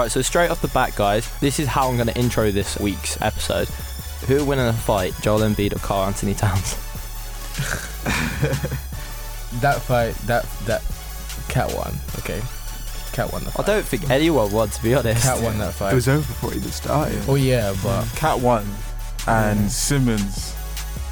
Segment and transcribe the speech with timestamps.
[0.00, 2.80] Right, so straight off the bat, guys, this is how I'm going to intro this
[2.80, 3.68] week's episode.
[4.28, 6.72] Who will win in a fight, Joel Embiid or Karl-Anthony Towns?
[9.60, 10.80] That fight, that that
[11.48, 11.92] Kat won.
[12.20, 12.40] Okay,
[13.12, 13.68] Kat won the fight.
[13.68, 15.22] I don't think anyone won, to be honest.
[15.24, 15.92] Kat won that fight.
[15.92, 17.20] It was over before he even started.
[17.28, 18.64] Oh yeah, but Kat won,
[19.26, 19.66] and Yeah.
[19.68, 20.54] Simmons.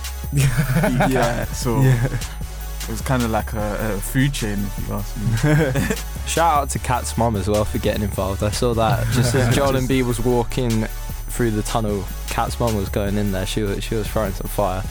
[0.33, 2.05] yeah, so Yeah.
[2.07, 5.97] it was kind of like a, a food chain, if you ask me.
[6.29, 8.43] Shout out to Kat's mom as well for getting involved.
[8.43, 10.85] I saw that just as Joel Just- Embiid was walking
[11.29, 13.47] through the tunnel, Kat's mom was going in there.
[13.47, 14.83] She was she was throwing some fire.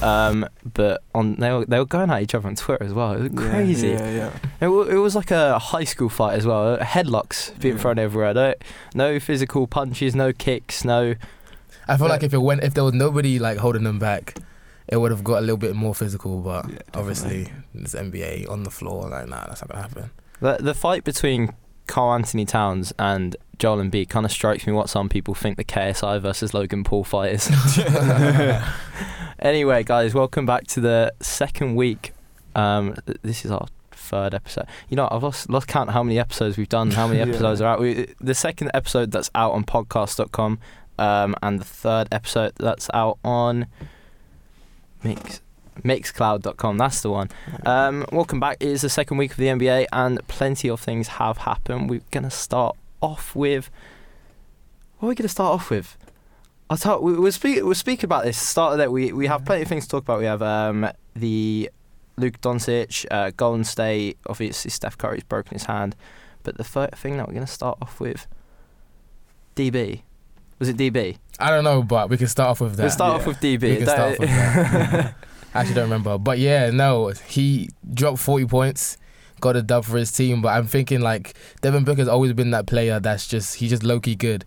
[0.00, 0.26] Yeah.
[0.26, 3.12] Um, but on they were they were going at each other on Twitter as well.
[3.14, 3.88] It was crazy.
[3.88, 4.30] Yeah, yeah.
[4.60, 6.76] It, it was like a high school fight as well.
[6.78, 7.80] Headlocks being Yeah.
[7.80, 8.34] thrown everywhere.
[8.34, 8.54] No,
[8.94, 11.14] no physical punches, no kicks, no.
[11.88, 12.12] I feel Yeah.
[12.12, 14.36] like if it went, if there was nobody like holding them back,
[14.88, 16.40] it would have got a little bit more physical.
[16.40, 19.08] But Yeah, obviously, it's NBA on the floor.
[19.08, 20.10] Like, nah, that's not gonna happen.
[20.42, 21.54] The the fight between
[21.86, 26.20] Karl-Anthony Towns and Joel Embiid kind of strikes me what some people think the KSI
[26.20, 27.48] versus Logan Paul fight is.
[29.38, 32.12] anyway, guys, welcome back to the second week.
[32.56, 34.66] Um, this is our third episode.
[34.88, 37.26] You know, I've lost lost count how many episodes we've done, how many Yeah.
[37.26, 37.78] episodes are out.
[37.78, 40.58] We, the second episode that's out on podcast.com,
[40.98, 43.66] um, and the third episode that's out on
[45.04, 45.40] Mix
[45.80, 46.78] Mixcloud.com.
[46.78, 47.28] That's the one.
[47.64, 48.58] Um, welcome back.
[48.60, 51.90] It is the second week of the NBA, and plenty of things have happened.
[51.90, 53.70] We're gonna start off with.
[54.98, 55.96] What are we gonna start off with?
[56.70, 57.62] I thought we we'll speak.
[57.62, 58.38] We'll speak about this.
[58.38, 58.92] Start of that.
[58.92, 60.20] We we have plenty of things to talk about.
[60.20, 61.70] We have um, the
[62.16, 64.18] Luka Doncic, uh, Golden State.
[64.26, 65.96] Obviously, Steph Curry's broken his hand,
[66.42, 68.26] but the third thing that we're gonna start off with.
[69.54, 70.02] DB,
[70.58, 71.18] was it DB?
[71.38, 72.82] I don't know, but we can start off with that.
[72.84, 73.18] We'll start yeah.
[73.18, 73.62] off with DB.
[73.62, 75.14] We can start off with that.
[75.54, 78.96] I actually don't remember, but yeah, no, he dropped forty points,
[79.40, 80.40] got a dub for his team.
[80.40, 84.00] But I'm thinking like Devin Booker's always been that player that's just he's just low
[84.00, 84.44] key good,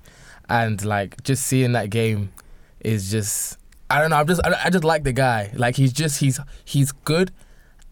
[0.49, 2.31] and like just seeing that game
[2.79, 3.59] is just
[3.89, 4.17] I don't know.
[4.17, 5.51] I'm just I, I just like the guy.
[5.55, 7.31] Like he's just he's he's good.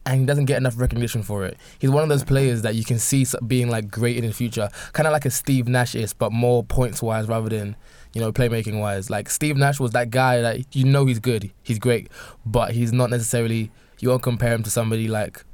[0.06, 1.58] And he doesn't get enough recognition for it.
[1.80, 4.68] He's one of those players that you can see being like great in the future,
[4.92, 7.78] kind of like a Steve Nash is, but more points wise rather than
[8.14, 9.10] you know, playmaking wise.
[9.10, 12.10] Like Steve Nash was that guy that you know he's good, he's great,
[12.46, 13.72] but he's not necessarily.
[14.00, 15.46] You won't compare him to somebody like,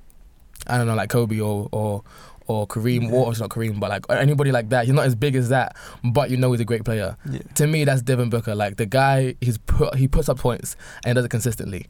[0.65, 2.03] I don't know, like Kobe or or
[2.47, 3.03] or Kareem.
[3.03, 3.11] Yeah.
[3.11, 4.85] Or it's not Kareem, but like anybody like that.
[4.85, 7.15] He's not as big as that, but you know he's a great player.
[7.29, 7.41] Yeah.
[7.55, 8.55] To me, that's Devin Booker.
[8.55, 11.85] Like the guy, he's put he puts up points and does it consistently,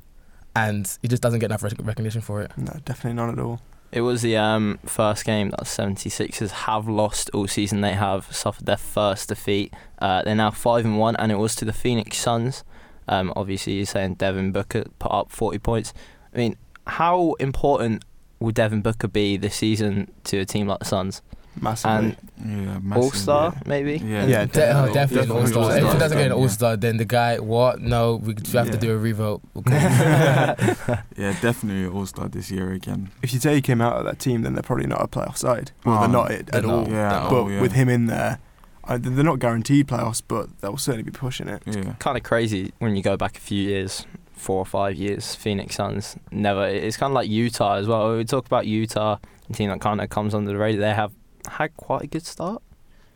[0.56, 2.52] and he just doesn't get enough rec- recognition for it.
[2.58, 3.62] No, definitely not at all.
[3.92, 7.82] It was the um, first game that the 76ers have lost all season.
[7.82, 9.74] They have suffered their first defeat.
[9.98, 12.64] Uh, they're now 5 and 1, and it was to the Phoenix Suns.
[13.08, 15.94] Um, obviously, you're saying Devin Booker put up 40 points.
[16.34, 16.56] I mean,
[16.86, 18.06] how important
[18.40, 21.24] will Devin Booker be this season to a team like the Suns?
[21.62, 22.16] Massively.
[22.38, 23.62] Yeah, massive, All Star, yeah.
[23.66, 23.98] maybe?
[23.98, 24.94] Yeah, Yeah, De- oh, definitely.
[24.94, 25.78] definitely Definitely all star.
[25.78, 27.82] If he doesn't get an all star, then the guy, what?
[27.82, 29.42] No, we we have to do a revote.
[29.66, 33.12] yeah, definitely All Star this year again.
[33.22, 35.72] If you take him out of that team, then they're probably not a playoff side.
[35.86, 36.74] Well, Oh, they're not it they're at not.
[36.88, 36.90] all.
[36.90, 37.30] Yeah, oh, No.
[37.30, 37.62] But oh, yeah.
[37.62, 38.40] with him in there,
[38.86, 41.62] I, they're not guaranteed playoffs, but they'll certainly be pushing it.
[41.66, 45.36] yeah, kind of crazy when you go back a few years, four or five years.
[45.36, 46.66] Phoenix Suns never.
[46.68, 48.16] It's kind of like Utah as well.
[48.16, 49.18] We talk about Utah,
[49.50, 50.80] a team that kind of comes under the radar.
[50.82, 51.12] They have
[51.50, 52.62] had quite a good start,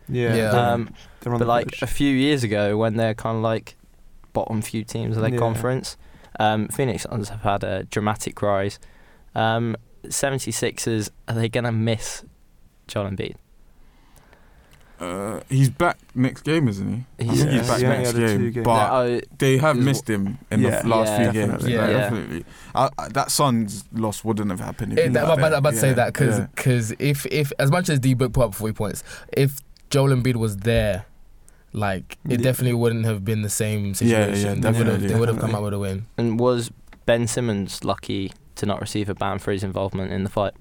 [0.08, 0.34] Yeah.
[0.34, 0.50] Yeah.
[0.50, 0.90] Um,
[1.20, 1.82] they're on but the like verge.
[1.82, 3.76] a few years ago when they're kind of like
[4.32, 5.38] bottom few teams of their Yeah.
[5.38, 5.96] conference,
[6.38, 8.78] um, Phoenix Suns have had a dramatic rise.
[9.34, 12.24] Um, 76ers are they gonna miss
[12.86, 13.36] Joel Embiid?
[15.00, 17.04] Uh, he's back next game, isn't he?
[17.20, 18.64] I He's- think he's back Yeah, next yeah, game, games.
[18.64, 20.82] but Yeah, oh, they have missed him in Yeah.
[20.82, 21.70] the last Yeah, few definitely.
[21.70, 21.72] games.
[21.72, 21.80] Yeah.
[21.80, 21.98] like, Yeah.
[21.98, 22.44] definitely.
[22.74, 24.92] Uh, uh, that Suns loss wouldn't have happened.
[24.92, 25.58] If Eh, he that- was I'm about, there.
[25.58, 26.96] About to say Yeah, that because yeah.
[27.00, 29.02] if if as much as D Book put up 40 points,
[29.36, 29.58] if
[29.90, 31.06] Joel Embiid was there,
[31.72, 34.20] like it definitely wouldn't have been the same situation.
[34.20, 34.60] Yeah, yeah, situation.
[34.60, 36.06] they would have definitely, they would have come out with a win.
[36.16, 36.70] and was
[37.06, 40.52] Ben Simmons lucky to not receive a ban for his involvement in the fight?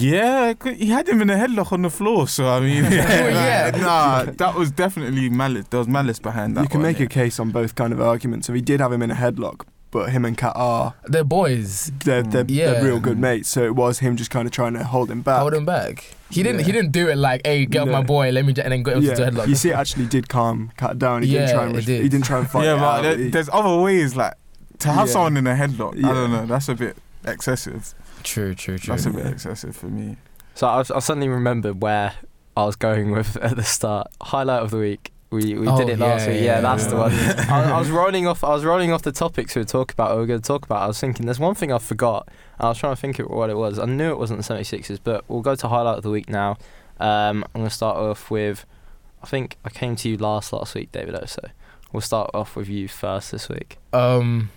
[0.00, 2.26] Yeah, 'cause he had him in a headlock on the floor.
[2.28, 3.70] So I mean, yeah.
[3.76, 5.66] nah, that was definitely malice.
[5.70, 6.62] There was malice behind that.
[6.62, 7.06] you can one, make yeah.
[7.06, 8.46] a case on both kind of arguments.
[8.46, 11.92] So he did have him in a headlock, but him and Kat are They're boys.
[12.04, 12.72] they're, they're, Yeah.
[12.72, 13.48] they're real good mates.
[13.48, 15.40] So it was him just kind of trying to hold him back.
[15.40, 16.14] Hold him back.
[16.30, 16.60] He didn't.
[16.60, 16.66] Yeah.
[16.66, 18.82] He didn't do it like, "Hey, get off my boy, let me," j-, and then
[18.82, 19.14] go into yeah.
[19.14, 19.48] the headlock.
[19.48, 21.22] You see, it actually did calm Kat down.
[21.22, 22.02] He Yeah, didn't try and it res- did.
[22.02, 22.64] he didn't try and fight.
[22.64, 23.02] yeah, it but out.
[23.02, 24.34] there- there's other ways like
[24.78, 25.12] to have Yeah.
[25.12, 25.98] someone in a headlock.
[26.02, 26.46] I don't know.
[26.46, 26.96] That's a bit
[27.26, 27.94] excessive.
[28.22, 28.92] True, true, true.
[28.94, 30.16] That's a bit excessive for me.
[30.54, 32.14] So I, I suddenly remembered where
[32.56, 34.08] I was going with at the start.
[34.20, 35.12] Highlight of the week.
[35.30, 36.42] We we Oh, did it last yeah, week.
[36.42, 37.12] Yeah, yeah, that's the one.
[37.50, 38.44] I, I was rolling off.
[38.44, 40.12] I was rolling off the topics we were talking about.
[40.14, 40.82] We were going to talk about.
[40.82, 42.28] I was thinking there's one thing I forgot.
[42.60, 43.78] I was trying to think of what it was.
[43.78, 46.58] I knew it wasn't the 76ers, but we'll go to highlight of the week now.
[47.00, 48.66] Um, I'm gonna start off with.
[49.22, 51.14] I think I came to you last last week, David.
[51.14, 51.40] O, So
[51.92, 53.78] we'll start off with you first this week.
[53.94, 54.50] Um,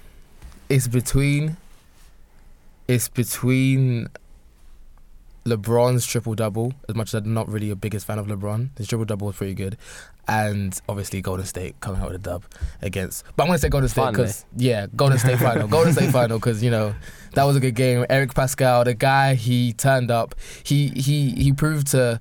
[0.67, 1.55] it's between.
[2.87, 4.07] It's between.
[5.45, 6.73] LeBron's triple double.
[6.89, 9.35] As much as I'm not really a biggest fan of LeBron, his triple double was
[9.35, 9.77] pretty good,
[10.27, 12.45] and obviously Golden State coming out with a dub
[12.81, 13.23] against.
[13.35, 16.63] But I'm gonna say Golden State because yeah, Golden State final, Golden State final because
[16.63, 16.95] you know
[17.33, 18.07] that was a good game.
[18.09, 20.33] Eric Paschall, the guy, he turned up.
[20.63, 22.19] He he he proved to.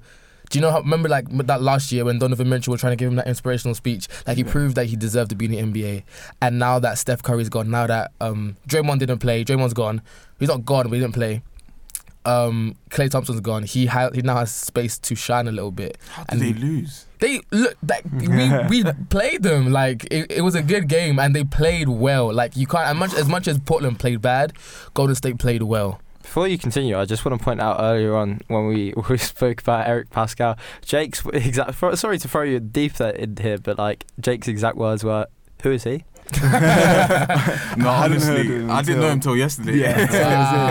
[0.55, 0.83] Do you know how?
[0.83, 3.75] Remember like that last year when Donovan Mitchell was trying to give him that inspirational
[3.75, 4.07] speech?
[4.25, 6.05] Like he proved that he deserved to be in the NBA.
[6.41, 10.01] And now that Steph Curry's gone, now that um Draymond didn't play, Draymond's gone.
[10.39, 11.43] He's not gone, but he didn't play.
[12.25, 13.65] Um, Klay Thompson's gone.
[13.65, 15.99] He ha- he now has space to shine a little bit.
[16.13, 17.07] How And- did they lose?
[17.19, 18.03] They look that
[18.71, 22.33] we we played them like it, it was a good game and they played well.
[22.33, 24.53] Like you can't as much as much as Portland played bad,
[24.95, 26.01] Golden State played well.
[26.25, 29.61] Before you continue, I just want to point out earlier on when we, we spoke
[29.61, 31.79] about Eric Paschall, Jake's exact.
[31.99, 35.27] Sorry to throw you deep there in here, but like Jake's exact words were,
[35.63, 36.03] "Who is he?"
[36.35, 36.41] No,
[37.91, 39.77] I hadn't heard honestly, I didn't know until- him till yesterday.
[39.79, 40.07] Yeah.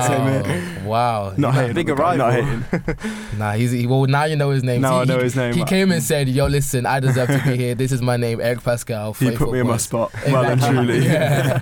[0.07, 0.43] Same here,
[0.75, 0.85] same.
[0.85, 1.33] Wow.
[1.37, 1.61] Not Yeah.
[1.61, 1.75] hating.
[1.75, 3.37] Big on the guy, Not hating.
[3.39, 4.81] Nah, he's he, well now you know his name.
[4.81, 5.53] Now he, I know he- his name.
[5.53, 7.75] He came and said, "Yo, listen, I deserve to be here.
[7.75, 10.11] This is my name, Eric Paschall." He put me in my spot.
[10.11, 11.05] points." Well and truly.
[11.05, 11.61] Yeah.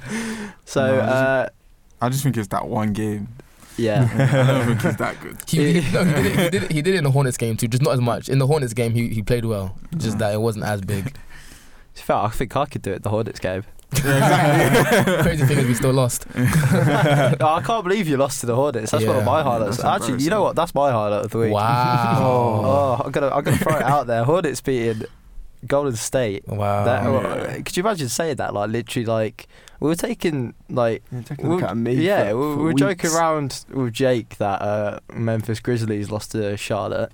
[0.65, 1.49] So No, uh,
[2.01, 3.27] I just think it's that one game.
[3.77, 5.37] Yeah, I don't think he's that good.
[5.47, 7.37] He, he, no, he, did it, he, did it, he did it in the Hornets
[7.37, 8.29] game too, just not as much.
[8.29, 10.27] In the Hornets game, he, he played well, just Yeah.
[10.29, 11.05] that it wasn't as big.
[11.05, 13.03] to be fair, I think I could do it.
[13.03, 13.63] The Hornets game.
[13.93, 16.25] Crazy thing is, we still lost.
[16.33, 18.91] Oh, I can't believe you lost to the Hornets.
[18.91, 19.77] That's one of my highlights.
[19.77, 20.55] that's Actually, you know what?
[20.55, 21.51] That's my highlight of the week.
[21.51, 22.21] Wow.
[22.99, 24.23] Oh, I'm gonna I'm gonna throw it out there.
[24.23, 25.03] Hornets beating
[25.67, 26.47] Golden State.
[26.47, 26.83] Wow.
[26.85, 27.61] That, yeah.
[27.61, 28.53] Could you imagine saying that?
[28.53, 29.47] Like literally, like
[29.79, 31.93] we were taking like Yeah, taking we look were- at me.
[31.95, 36.31] yeah, for, we, for we were joking around with Jake that uh, Memphis Grizzlies lost
[36.31, 37.11] to Charlotte.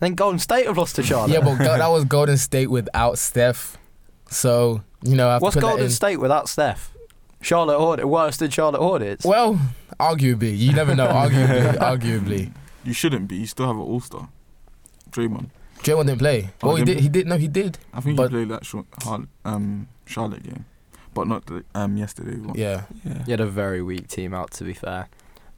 [0.00, 1.32] Then Golden State have lost to Charlotte.
[1.32, 3.76] yeah, but go- that was Golden State without Steph.
[4.28, 5.90] So you know, I've what's put that Golden in.
[5.90, 6.92] State without Steph?
[7.40, 9.24] Charlotte Hornets worse than Charlotte Hornets.
[9.24, 9.58] Well,
[9.98, 11.06] arguably, you never know.
[11.08, 12.52] Arguably, arguably,
[12.84, 13.36] You shouldn't be.
[13.38, 14.28] You still have an all star.
[15.10, 15.50] Draymond.
[15.82, 16.50] Draymond didn't play.
[16.62, 17.02] Oh, Well, he didn't.
[17.02, 17.26] He did.
[17.26, 17.78] No, he did.
[17.92, 20.64] I think But- he played that short, hard, um, Charlotte game,
[21.14, 22.56] but not the um yesterday one.
[22.56, 22.82] Yeah.
[23.04, 23.24] Yeah.
[23.26, 25.08] You had a very weak team out, to be fair.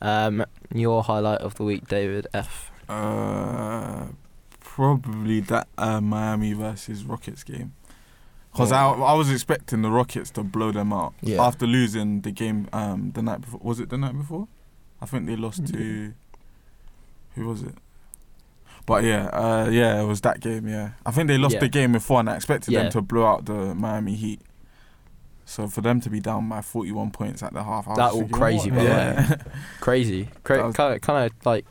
[0.01, 0.45] Um,
[0.75, 2.71] your highlight of the week, David F.
[2.89, 4.07] Uh,
[4.61, 7.73] probably that uh, Miami versus Rockets game.
[8.53, 11.43] Because I, I was expecting the Rockets to blow them out Yeah.
[11.43, 13.61] after losing the game um, the night before.
[13.63, 14.47] Was it the night before?
[15.01, 16.13] I think they lost to.
[17.35, 17.75] Who was it?
[18.87, 20.69] But yeah, uh, yeah, it was that game.
[20.69, 21.61] Yeah, I think they lost Yeah.
[21.61, 22.83] the game before, and I expected Yeah.
[22.85, 24.41] them to blow out the Miami Heat.
[25.47, 28.13] So for them to be down by 41 points at the half, I was That
[28.13, 28.79] all thinking, crazy, what?
[28.79, 29.37] by the yeah.
[29.81, 30.29] Crazy.
[30.43, 31.67] Cra- was- kind of, kind of like.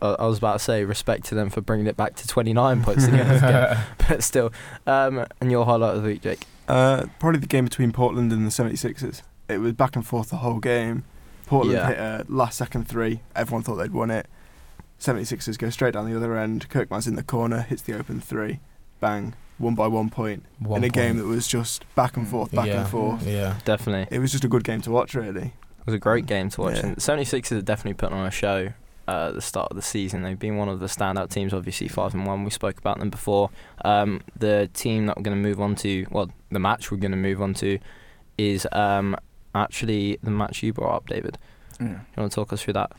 [0.00, 2.82] Uh, I was about to say respect to them for bringing it back to 29
[2.82, 3.46] points in the end the
[3.76, 4.52] game, but still.
[4.84, 6.44] Um, and your highlight of the week, Jake.
[6.66, 9.22] Uh, probably the game between Portland and the 76ers.
[9.48, 11.04] It was back and forth the whole game.
[11.46, 11.86] Portland Yeah.
[11.86, 13.20] hit a last second three.
[13.36, 14.26] Everyone thought they'd won it.
[15.02, 16.68] 76ers go straight down the other end.
[16.68, 18.60] Korkmaz in the corner, hits the open three.
[19.00, 19.34] Bang.
[19.58, 20.44] One by one point.
[20.60, 20.92] In a point.
[20.92, 22.82] game that was just back and forth, back yeah.
[22.82, 23.26] and forth.
[23.26, 23.58] Yeah.
[23.64, 24.14] Definitely.
[24.16, 25.46] It was just a good game to watch, really.
[25.46, 26.76] It was a great game to watch.
[26.76, 26.86] Yeah.
[26.86, 28.72] And 76ers are definitely putting on a show
[29.08, 30.22] uh, at the start of the season.
[30.22, 32.44] They've been one of the standout teams, obviously 5 and 1.
[32.44, 33.50] We spoke about them before.
[33.84, 37.10] Um, the team that we're going to move on to, well, the match we're going
[37.10, 37.80] to move on to
[38.38, 39.16] is um,
[39.54, 41.38] actually the match you brought up, David.
[41.80, 41.88] Yeah.
[41.88, 42.92] You want to talk us through that?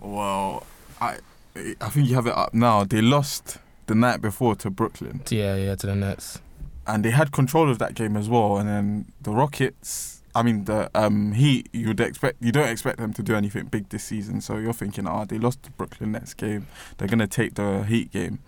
[0.00, 0.64] Well,
[1.00, 1.18] I
[1.56, 2.84] I think you have it up now.
[2.84, 5.54] They lost the night before to Brooklyn, Yeah.
[5.56, 5.74] Yeah.
[5.76, 6.40] To the Nets.
[6.86, 8.56] and they had control of that game as well.
[8.58, 13.12] And then the Rockets, I mean the um Heat, you'd expect you don't expect them
[13.14, 14.40] to do anything big this season.
[14.40, 16.66] So you're thinking, ah, they lost the Brooklyn Nets game,
[16.96, 18.38] they're gonna take the Heat game,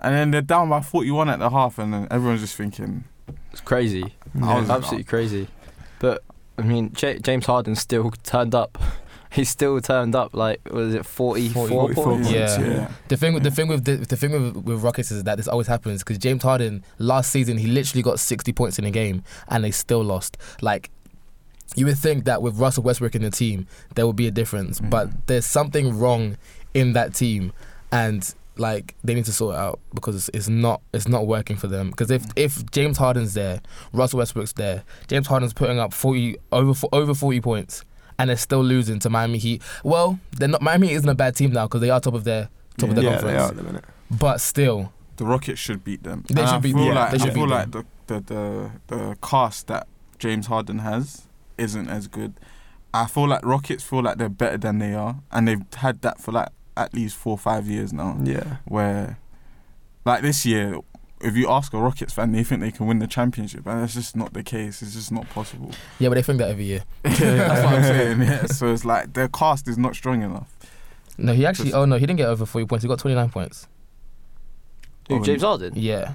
[0.00, 3.04] and then they're down by 41 at the half, and then everyone's just thinking,
[3.50, 4.14] It's crazy.
[4.42, 5.48] I was- Absolutely crazy.
[6.00, 6.22] But,
[6.58, 8.76] I mean, J- James Harden still turned up.
[9.36, 12.30] He still turned up, like, was it 44 44 points?
[12.30, 12.60] Yeah.
[12.60, 12.90] yeah.
[13.08, 15.48] The thing, with the thing with the, the thing with, with Rockets is that this
[15.48, 19.24] always happens because James Harden last season he literally got sixty points in a game
[19.48, 20.36] and they still lost.
[20.60, 20.90] Like
[21.76, 24.80] you would think that with Russell Westbrook in the team there would be a difference,
[24.80, 24.90] Mhm.
[24.90, 26.36] but there's something wrong
[26.74, 27.52] in that team,
[27.90, 31.56] and like they need to sort it out because it's, it's not it's not working
[31.56, 31.88] for them.
[31.90, 33.62] Because if if James Harden's there,
[33.94, 37.82] Russell Westbrook's there, James Harden's putting up forty over over forty points.
[38.18, 39.62] And they're still losing to Miami Heat.
[39.84, 40.62] Well, they're not.
[40.62, 42.96] Miami Heat isn't a bad team now because they are top of their top of
[42.96, 43.32] the yeah, conference.
[43.32, 43.84] they are at the minute.
[44.10, 46.24] But still, the Rockets should beat them.
[46.28, 48.20] They And should I beat- feel yeah, like, they I feel beat like the, the
[48.20, 49.86] the the cast that
[50.18, 51.26] James Harden has
[51.58, 52.34] isn't as good.
[52.94, 56.20] I feel like Rockets feel like they're better than they are, and they've had that
[56.20, 58.56] for like at least four or five years now, Yeah.
[58.66, 59.18] where
[60.04, 60.76] like this year,
[61.22, 63.94] if you ask a Rockets fan, they think they can win the championship, and that's
[63.94, 64.82] just not the case.
[64.82, 65.70] It's just not possible.
[65.98, 66.84] Yeah, but they think that every year.
[67.02, 68.22] that's what I'm saying.
[68.22, 68.46] Yeah.
[68.46, 70.54] So it's like their cast is not strong enough.
[71.18, 71.66] No, he actually.
[71.70, 72.82] Just- Oh no, he didn't get over forty points.
[72.82, 73.66] He got twenty nine points.
[75.08, 75.72] Who, Oh, James Harden?
[75.76, 76.14] Yeah,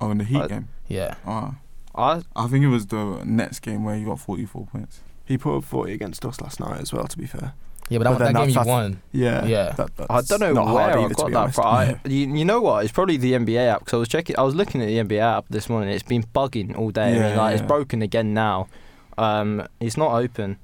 [0.00, 0.68] Oh, in the Heat I- game.
[0.88, 1.14] yeah.
[1.26, 1.54] Oh,
[1.94, 5.00] I I think it was the Nets game where he got 44 points.
[5.24, 7.06] He put up 40 against us last night as well.
[7.06, 7.54] To be fair.
[7.90, 9.02] Yeah, but But that, then that game you that's- won.
[9.12, 9.44] Yeah.
[9.46, 9.72] Yeah.
[9.72, 11.54] That, I don't know where hard I either, got that honest.
[11.54, 11.64] from.
[11.66, 12.84] I, you, you know what?
[12.84, 14.36] It's probably the NBA app because I was checking.
[14.38, 15.88] I was looking at the NBA app this morning.
[15.90, 17.12] It's been bugging all day.
[17.12, 17.58] I Yeah, mean, like yeah.
[17.58, 18.68] it's broken again now.
[19.16, 20.58] Um, it's not open.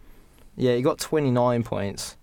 [0.56, 2.16] Yeah, he got 29 points.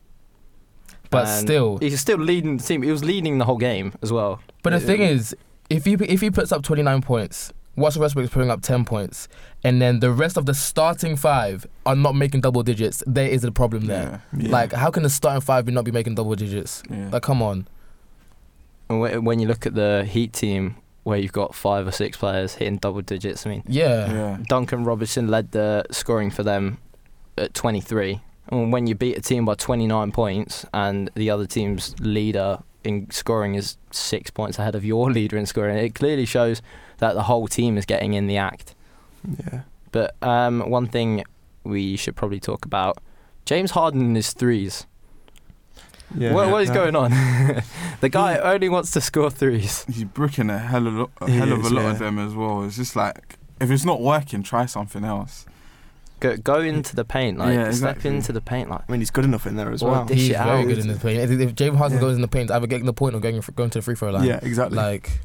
[1.09, 2.83] But And still, he's still leading the team.
[2.83, 4.39] He was leading the whole game as well.
[4.63, 5.35] but the Uh, thing is,
[5.69, 8.85] if he if he puts up twenty nine points, Russell Westbrook is putting up ten
[8.85, 9.27] points,
[9.63, 13.43] and then the rest of the starting five are not making double digits, there is
[13.43, 14.21] a problem there.
[14.33, 14.43] Yeah.
[14.45, 14.51] Yeah.
[14.51, 16.83] Like, how can the starting five be not be making double digits?
[16.89, 17.09] Yeah.
[17.11, 17.67] Like, come on.
[18.89, 22.55] And when you look at the Heat team, where you've got five or six players
[22.55, 24.11] hitting double digits, I mean, Yeah.
[24.11, 24.37] yeah.
[24.47, 26.77] Duncan Robinson led the scoring for them
[27.37, 28.21] at 23.
[28.49, 33.09] And when you beat a team by 29 points and the other team's leader in
[33.11, 36.61] scoring is six points ahead of your leader in scoring, it clearly shows
[37.01, 38.73] that the whole team is getting in the act.
[39.39, 39.61] Yeah.
[39.91, 41.23] But um, one thing
[41.63, 42.97] we should probably talk about
[43.45, 44.87] James Harden and his threes.
[46.17, 46.33] Yeah.
[46.33, 46.75] what, what is Yeah.
[46.75, 47.11] going on?
[48.01, 49.85] the guy only wants to score threes.
[49.85, 51.91] He's bricking a hell of a, lot- a He hell of a is, lot yeah.
[51.91, 52.63] of them as well.
[52.63, 55.45] It's just like if it's not working, try something else.
[56.19, 59.09] Go, go into the paint, like Yeah, step into the paint, like I mean, he's
[59.09, 60.07] good enough in there as Or well.
[60.07, 60.67] He's very out.
[60.67, 61.19] good in the paint.
[61.31, 62.01] If, if James Harden Yeah.
[62.01, 64.11] goes in the paint, either getting the point or going going to the free throw
[64.11, 64.25] line.
[64.27, 64.75] Yeah, exactly.
[64.77, 65.21] Like,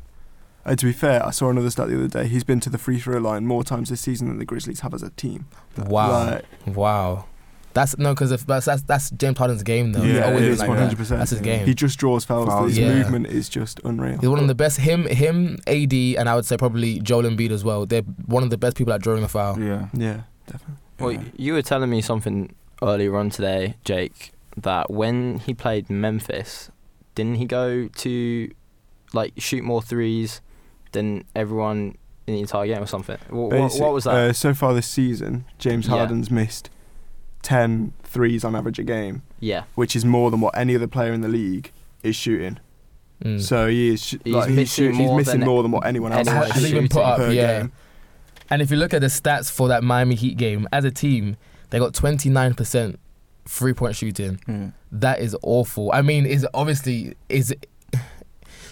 [0.66, 2.26] Uh, to be fair, I saw another stat the other day.
[2.26, 4.92] He's been to the free throw line more times this season than the Grizzlies have
[4.92, 5.46] as a team.
[5.78, 6.44] wow, Like,
[6.76, 7.26] wow.
[7.72, 10.02] That's no, because that's, that's that's James Harden's game though.
[10.02, 10.82] Yeah, He's always it been is like one that.
[10.84, 11.18] hundred percent.
[11.18, 11.66] That's his game.
[11.66, 12.48] He just draws fouls.
[12.48, 12.94] Fouls, His yeah.
[12.94, 14.18] movement is just unreal.
[14.18, 14.78] He's one of the best.
[14.80, 17.84] Him, him, AD, and I would say probably Joel Embiid as well.
[17.84, 19.60] They're one of the best people at drawing a foul.
[19.60, 19.88] Yeah.
[19.92, 20.76] Yeah, definitely.
[20.98, 21.22] Well, yeah.
[21.36, 26.70] you were telling me something earlier on today, Jake, that when he played Memphis,
[27.14, 28.50] didn't he go to
[29.12, 30.40] like shoot more threes
[30.96, 33.18] than everyone in the entire game or something?
[33.30, 34.14] What, what, Basic- what was that?
[34.14, 35.92] Uh, so far this season, James Yeah.
[35.96, 36.70] Harden's missed
[37.42, 41.12] 10 threes on average a game, yeah, which is more than what any other player
[41.12, 41.70] in the league
[42.02, 42.58] is shooting.
[43.24, 43.40] Mm.
[43.40, 45.70] So he is sh- He's like, he's, missing shoot- he's more missing than more than
[45.72, 47.60] what anyone else anyone has even put up, yeah.
[47.60, 47.72] game.
[48.50, 51.36] And if you look at the stats for that Miami Heat game, as a team,
[51.70, 52.96] they got 29%
[53.46, 54.40] three point shooting.
[54.48, 54.70] Yeah.
[54.92, 55.90] That is awful.
[55.92, 57.54] I mean, is obviously is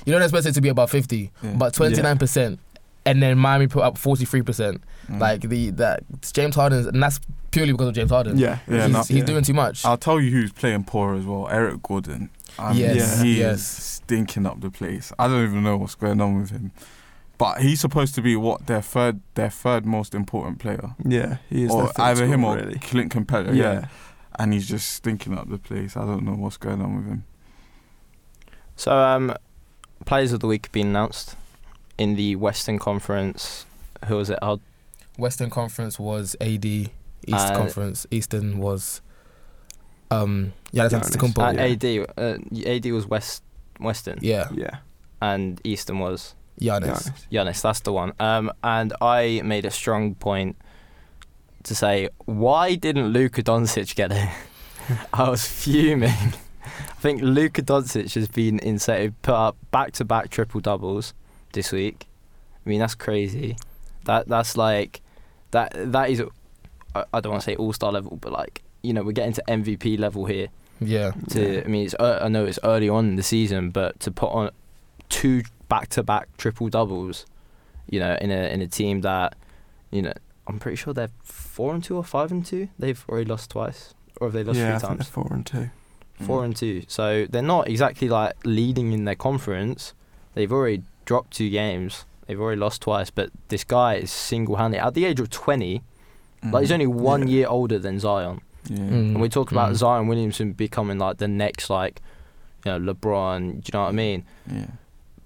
[0.04, 1.52] you don't expect it to be about 50, Yeah.
[1.56, 2.58] but 29%.
[3.06, 4.80] And then Miami put up 43%.
[5.08, 5.20] Mm.
[5.20, 7.20] Like the that James Harden, and that's
[7.50, 8.38] purely because of James Harden.
[8.38, 9.24] Yeah, Yeah, he's, no- he's yeah.
[9.24, 9.84] doing too much.
[9.84, 11.46] I'll tell you who's playing poor as well.
[11.50, 12.30] Eric Gordon.
[12.58, 13.56] Um, Yes, he yes.
[13.58, 15.12] is stinking up the place.
[15.18, 16.72] I don't even know what's going on with him.
[17.36, 20.94] But he's supposed to be what their third their third most important player.
[21.04, 21.70] Yeah, he is.
[21.72, 22.78] or their third either him or really.
[22.78, 23.48] Clint Capela.
[23.54, 23.72] Yeah.
[23.72, 23.84] Yeah.
[24.38, 25.96] And he's just stinking up the place.
[25.96, 27.24] I don't know what's going on with him.
[28.76, 29.34] So, um,
[30.04, 31.36] players of the week have been announced
[31.98, 33.66] in the Western Conference.
[34.06, 34.38] Who was it?
[34.42, 34.60] Oh,
[35.18, 36.64] Western Conference was AD.
[36.64, 36.90] East
[37.32, 39.00] Uh, Conference, Eastern was
[40.10, 41.16] um yeah, that's Giannis.
[41.16, 41.58] Antetokounmpo.
[41.58, 42.64] uh, yeah.
[42.64, 42.64] AD.
[42.66, 43.42] Uh, AD was West
[43.80, 44.76] Western, Yeah, Yeah,
[45.22, 47.08] and Eastern was Giannis.
[47.10, 47.26] Giannis.
[47.32, 47.62] Giannis.
[47.62, 48.12] That's the one.
[48.20, 50.56] Um, and I made a strong point
[51.64, 54.28] to say, why didn't Luka Doncic get it?
[55.14, 56.34] I was fuming.
[56.64, 59.02] I think Luka Doncic has been insane.
[59.02, 61.14] He Put up back-to-back triple doubles
[61.52, 62.06] this week.
[62.64, 63.56] I mean, that's crazy.
[64.04, 65.00] That that's like
[65.50, 65.72] that.
[65.74, 66.22] That is.
[66.94, 69.42] I, I don't want to say all-star level, but like you know, we're getting to
[69.48, 70.48] MVP level here.
[70.80, 71.62] Yeah, To Yeah.
[71.64, 74.30] I mean, it's uh, I know it's early on in the season, but to put
[74.30, 74.50] on
[75.08, 77.26] two back-to-back triple doubles,
[77.88, 79.36] you know, in a in a team that,
[79.90, 80.12] you know,
[80.46, 82.68] I'm pretty sure they're four and two or five and two.
[82.78, 85.46] They've already lost twice, or have they lost yeah, I three think they're four and
[85.46, 85.70] two.
[86.26, 86.44] Four Mm.
[86.44, 86.82] and two.
[86.88, 89.94] So they're not exactly like leading in their conference.
[90.34, 92.04] They've already dropped two games.
[92.26, 93.10] They've already lost twice.
[93.10, 95.82] But this guy is single-handed at the age of 20.
[96.42, 96.74] Like he's Mm.
[96.74, 97.34] only one Yeah.
[97.34, 98.40] year older than Zion.
[98.68, 98.78] Yeah.
[98.78, 98.90] Mm.
[99.14, 99.76] And we talk about Mm.
[99.76, 102.00] Zion Williamson becoming like the next like,
[102.64, 103.40] you know, LeBron.
[103.40, 104.24] Do you know what I mean?
[104.50, 104.66] Yeah.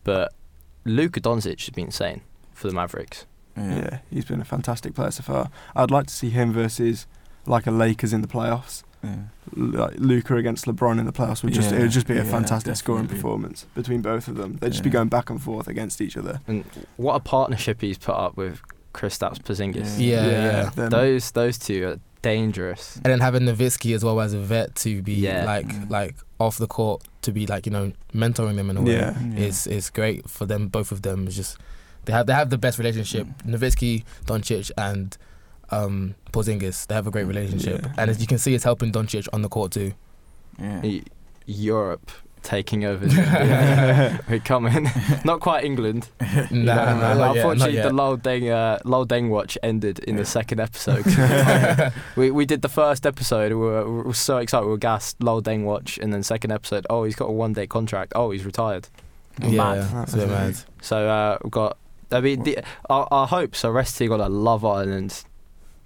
[0.05, 0.33] But
[0.85, 2.21] Luka Doncic has been insane
[2.53, 3.27] for the Mavericks.
[3.57, 3.75] Yeah.
[3.77, 3.99] Yeah.
[4.11, 5.51] he's been a fantastic player so far.
[5.75, 7.07] I'd like to see him versus
[7.47, 8.83] like a Lakers in the playoffs.
[9.03, 9.17] Yeah.
[9.55, 12.31] Like Luka against LeBron in the playoffs would just it would just be a yeah,
[12.31, 13.23] fantastic scoring definitely.
[13.23, 14.57] performance between both of them.
[14.61, 16.41] They'd just be going back and forth against each other.
[16.47, 16.65] And
[16.97, 18.61] what a partnership he's put up with
[18.93, 19.99] Kristaps Porzingis.
[19.99, 20.71] Yeah, yeah.
[20.71, 22.97] them- Those those two are dangerous.
[22.97, 25.45] and then having Nowitzki as well as a vet to be Yeah.
[25.45, 25.91] like Mm.
[25.91, 29.15] like off the court to be like you know mentoring them in a way Yeah.
[29.21, 29.39] Yeah.
[29.47, 30.69] is is great for them.
[30.69, 31.57] Both of them is just
[32.05, 33.27] they have they have the best relationship.
[33.47, 33.55] Mm.
[33.55, 35.17] Nowitzki, Doncic, and
[35.71, 36.87] um, Porzingis.
[36.87, 37.93] They have a great relationship, Yeah.
[37.99, 39.93] and as you can see, it's helping Doncic on the court too.
[40.61, 41.01] Yeah.
[41.47, 42.11] Europe
[42.43, 43.05] taking over.
[44.29, 44.89] We're coming.
[45.25, 46.09] Not quite England.
[46.21, 47.93] Nah, You know, nah, not yet, unfortunately, not the yet.
[47.93, 50.21] Luol Deng, uh, Luol Deng watch ended in Yeah.
[50.23, 51.05] the second episode.
[52.17, 53.51] we we did the first episode.
[53.53, 54.65] We were, we were so excited.
[54.67, 55.19] We were gassed.
[55.19, 56.87] Luol Deng watch, and then second episode.
[56.89, 58.13] Oh, he's got a one day contract.
[58.15, 58.89] Oh, he's retired.
[59.43, 59.51] yeah,
[59.93, 60.03] mad.
[60.05, 60.57] it's a mad.
[60.81, 61.77] So uh, we've got.
[62.11, 62.59] I mean, the,
[62.89, 65.25] our, our hopes are resting on a Love Island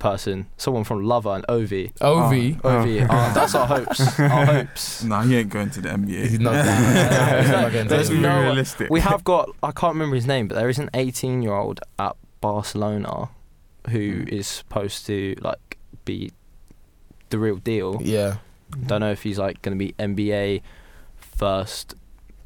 [0.02, 1.92] person, someone from Love and Ovie.
[2.00, 2.78] Ovie, Oh.
[2.80, 4.18] Ovie, uh, that's our hopes.
[4.18, 5.04] Our hopes.
[5.04, 6.26] Nah, he ain't going to the NBA.
[6.28, 6.52] he's not.
[6.52, 8.90] There's he's not getting there's to the- no- realistic.
[8.90, 9.49] We have got.
[9.62, 13.30] I can't remember his name, but there is an 18 year old at Barcelona
[13.90, 16.32] who is supposed to like be
[17.30, 17.99] the real deal.
[18.02, 18.37] yeah,
[18.87, 20.62] Don't know if he's like going to be NBA
[21.16, 21.94] first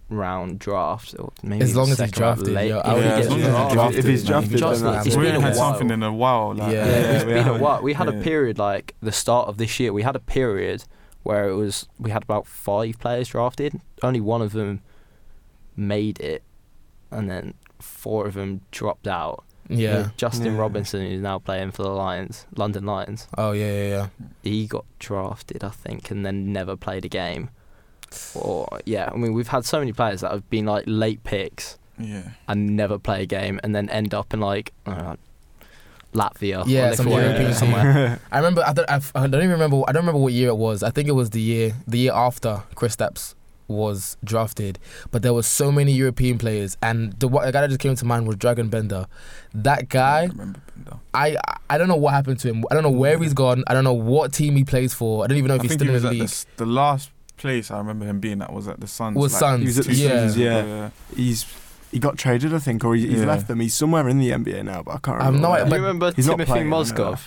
[0.08, 2.68] round draft or maybe As long as he's second round drafted, late.
[2.68, 3.75] yeah, If I Yeah, as long as he's drafted.
[3.76, 4.30] drafted, if he's man.
[4.32, 6.54] drafted, Just- then that's we been ain't a had something in a while.
[6.54, 6.86] Like, Yeah.
[6.86, 7.82] Yeah, Yeah, it's we been a haven't- while.
[7.82, 9.92] We had a period like the start of this year.
[9.92, 10.84] We had a period
[11.25, 13.80] where it was we had about five players drafted.
[14.02, 14.80] Only one of them
[15.76, 16.42] made it,
[17.10, 19.42] and then four of them dropped out.
[19.68, 20.10] yeah.
[20.16, 20.60] Justin Yeah.
[20.60, 24.06] Robinson, who's now playing for the Lions, London Lions, Oh yeah, yeah, yeah.
[24.44, 27.50] he got drafted, I think, and then never played a game.
[28.34, 31.78] Or yeah, I mean, we've had so many players that have been like late picks
[31.98, 32.30] yeah.
[32.48, 35.16] and never play a game, and then end up in like uh,
[36.14, 38.20] Latvia, Yeah, or some Lithuania European somewhere.
[38.32, 38.62] I remember.
[38.66, 39.82] I don't, I've- I don't even remember.
[39.86, 40.82] I don't remember what year it was.
[40.82, 43.34] I think it was the year the year after Kristaps
[43.68, 44.78] was drafted.
[45.10, 48.04] But there were so many European players, and the, the guy that just came to
[48.04, 49.06] mind was Dragan Bender.
[49.52, 51.00] That guy, remember Bender.
[51.12, 51.36] I
[51.68, 52.64] I don't know what happened to him.
[52.70, 53.64] I don't know where he's gone.
[53.66, 55.25] I don't know what team he plays for.
[55.25, 56.28] I don't even know if I he's think still he in the at the, league.
[56.28, 59.16] s- the last place I remember him being at was at the Suns.
[59.16, 59.60] Was like, Suns?
[59.60, 60.08] He was at the yeah.
[60.20, 60.90] Suns, yeah.
[61.14, 61.46] he's
[61.92, 63.26] he got traded, I think, or he, he's Yeah.
[63.26, 63.60] left them.
[63.60, 65.38] He's somewhere in the NBA now, but I can't remember.
[65.40, 65.60] no where.
[65.64, 67.20] idea, you remember he's not Timofey playing, I know Mozgov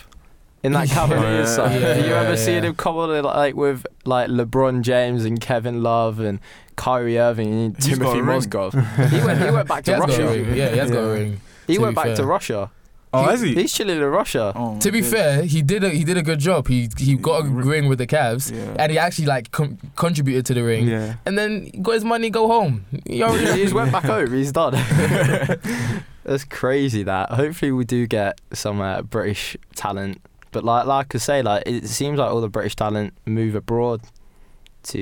[0.62, 0.94] in that Yeah.
[0.94, 1.54] Cavaliers Yeah.
[1.56, 1.80] side?
[1.80, 2.60] Yeah, Do you ever yeah, see yeah.
[2.62, 6.38] him come on like with like LeBron James and Kevin Love and
[6.76, 8.40] Kyrie Irving and He's Timofey a ring.
[8.40, 8.72] Mozgov?
[9.10, 9.42] he went.
[9.42, 10.54] He went back to has Russia.
[10.54, 11.40] Yeah, he has got a ring.
[11.66, 12.16] He went back fair.
[12.16, 12.70] to Russia.
[13.12, 13.54] Oh, is he?
[13.54, 14.52] He's chilling in Russia.
[14.54, 15.10] Oh, To be okay.
[15.10, 16.68] fair, he did a he did a good job.
[16.68, 18.76] He he got a ring with the Cavs, Yeah.
[18.78, 20.86] and he actually like com- contributed to the ring.
[20.86, 21.14] Yeah.
[21.26, 22.84] and then got his money, go home.
[23.06, 24.32] You already- he just went back home.
[24.32, 24.74] He's done.
[26.24, 27.02] That's crazy.
[27.02, 30.20] That hopefully we do get some uh, British talent,
[30.52, 34.02] but like like I say, like it seems like all the British talent move abroad
[34.84, 35.00] to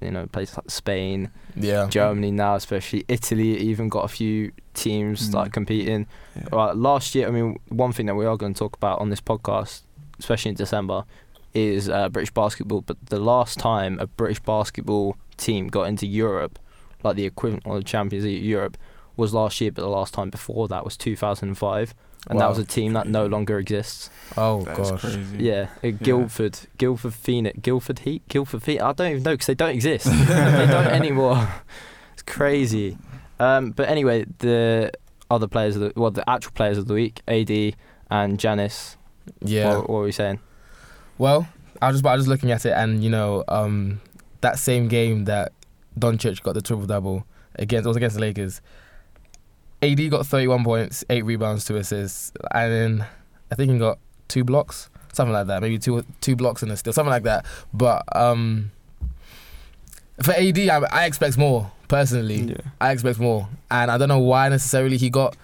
[0.00, 1.86] you know places like Spain, yeah.
[1.88, 3.56] Germany now, especially Italy.
[3.58, 5.34] Even got a few teams Mm.
[5.34, 6.06] like competing.
[6.36, 6.48] Yeah.
[6.52, 9.10] Right, last year, I mean, one thing that we are going to talk about on
[9.10, 9.82] this podcast,
[10.18, 11.04] especially in December,
[11.54, 12.82] is uh, British basketball.
[12.82, 16.58] But the last time a British basketball team got into Europe,
[17.02, 18.76] like the equivalent of the Champions League of Europe,
[19.16, 19.72] was last year.
[19.72, 21.94] But the last time before that was 2005,
[22.28, 24.10] and that was a team that no longer exists.
[24.36, 25.00] Oh That's gosh.
[25.00, 25.36] crazy.
[25.38, 28.84] Yeah, uh, Guildford, Guildford Phoenix, Guildford Heat, Guildford Phoenix.
[28.84, 30.04] I don't even know because they don't exist.
[30.10, 31.48] they don't anymore.
[32.12, 32.98] It's crazy.
[33.38, 34.92] Um, but anyway, the
[35.30, 37.50] other players of the well, the actual players of the week, AD
[38.10, 38.96] and Giannis.
[39.42, 39.68] Yeah.
[39.68, 40.40] What, what were we saying?
[41.16, 41.48] Well,
[41.80, 44.00] I was just I was looking at it, and you know, um,
[44.42, 45.52] that same game that
[45.98, 48.60] Doncic got the triple double against it was against the Lakers.
[49.82, 53.06] AD got 31 points, eight rebounds, two assists, and then
[53.50, 55.62] I think he got two blocks, something like that.
[55.62, 57.46] Maybe two two blocks and a steal, something like that.
[57.72, 58.70] But um,
[60.22, 62.42] for AD, I, I expect more personally.
[62.42, 62.56] Yeah.
[62.80, 65.36] I expect more, and I don't know why necessarily he got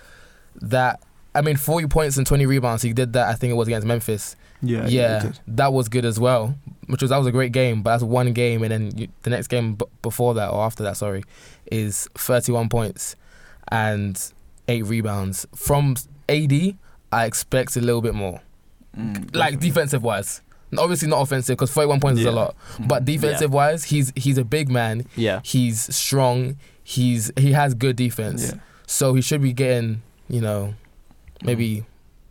[0.61, 1.01] that.
[1.35, 2.83] I mean, 40 points and 20 rebounds.
[2.83, 3.29] He did that.
[3.29, 4.37] I think it was against Memphis.
[4.63, 4.87] Yeah.
[4.87, 6.57] Yeah, that was good as well.
[6.87, 9.31] Which was that was a great game, but that's one game, and then you, the
[9.31, 11.25] next game b- before that or after that, sorry,
[11.71, 13.17] is 31 points
[13.73, 14.33] and
[14.69, 15.97] eight rebounds from
[16.29, 16.77] AD.
[17.13, 18.41] I expect a little bit more,
[18.97, 20.41] Mm, like defensive wise.
[20.77, 22.89] Obviously not offensive because 31 points is a lot, Mm.
[22.89, 25.07] but defensive wise, he's he's a big man.
[25.17, 26.57] Yeah, He's strong.
[26.83, 28.61] He's he has good defense, Yeah.
[28.87, 30.75] so he should be getting you know
[31.43, 31.85] maybe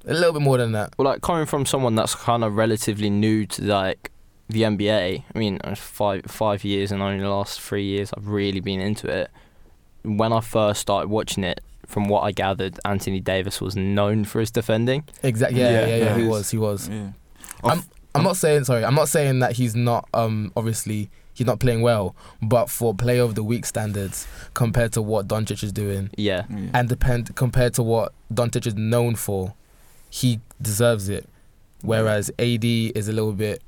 [0.05, 0.93] a little bit more than that.
[0.97, 4.11] well, like coming from someone that's kind of relatively new to like
[4.49, 5.23] the NBA.
[5.33, 8.79] I mean, uh, five five years and only the last three years I've really been
[8.81, 9.31] into it.
[10.05, 14.39] When I first started watching it, from what I gathered, Anthony Davis was known for
[14.39, 15.03] his defending.
[15.23, 15.59] Exactly.
[15.59, 16.03] Yeah, yeah, Yeah, yeah.
[16.05, 16.17] yeah.
[16.17, 16.49] he was.
[16.51, 16.87] He was.
[16.89, 17.09] Yeah.
[17.63, 18.85] I'm- I'm not saying sorry.
[18.85, 23.21] I'm not saying that he's not um obviously he's not playing well, but for player
[23.23, 26.69] of the week standards compared to what Doncic is doing Yeah, yeah.
[26.73, 29.53] and depend compared to what Doncic is known for,
[30.09, 31.27] he deserves it.
[31.81, 32.63] Whereas AD
[32.95, 33.61] is a little bit.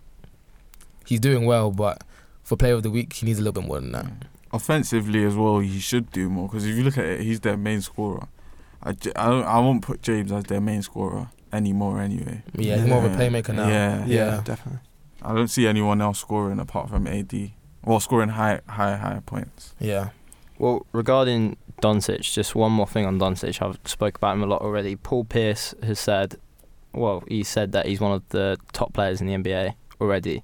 [1.06, 2.04] He's doing well, but
[2.44, 4.06] for player of the week, he needs a little bit more than that.
[4.52, 7.58] Offensively as well, he should do more because if you look at it, he's their
[7.58, 8.28] main scorer.
[8.82, 12.44] I, I, don't, I won't put James as their main scorer anymore anyway.
[12.56, 13.30] Yeah, he's more of a Yeah.
[13.30, 13.68] playmaker now.
[13.68, 14.06] Yeah.
[14.06, 14.42] Yeah.
[14.44, 14.80] definitely.
[15.22, 17.52] I don't see anyone else scoring apart from AD.
[17.84, 19.74] Or scoring high, high, high points.
[19.80, 20.10] Yeah.
[20.60, 23.62] Well, regarding Doncic, just one more thing on Doncic.
[23.62, 24.96] I've spoke about him a lot already.
[24.96, 26.36] Paul Pierce has said,
[26.94, 30.44] well, he said that he's one of the top players in the NBA already.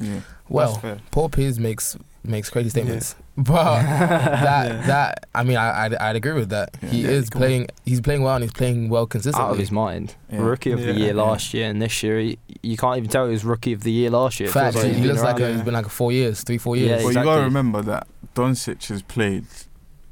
[0.00, 0.20] Yeah.
[0.48, 4.86] Well, Paul Pierce makes makes crazy statements, but that Yeah.
[4.86, 6.76] that I mean, I I'd, I'd agree with that.
[6.82, 6.88] Yeah.
[6.90, 7.48] He Yeah, is come on.
[7.48, 7.66] playing.
[7.84, 9.44] He's playing well, and he's playing well consistently.
[9.48, 10.14] Out of his mind.
[10.30, 10.40] Yeah.
[10.42, 11.22] Rookie of the year Yeah.
[11.22, 13.92] last year, and this year he, you can't even tell he was rookie of the
[13.92, 14.48] year last year.
[14.48, 14.76] It feels Facts.
[14.76, 15.50] like he he's looks like around.
[15.50, 16.88] a, he's been like four years, three, four years.
[16.88, 17.04] Yeah, years.
[17.04, 17.32] Well, you exactly.
[17.32, 19.44] gotta remember that Doncic has played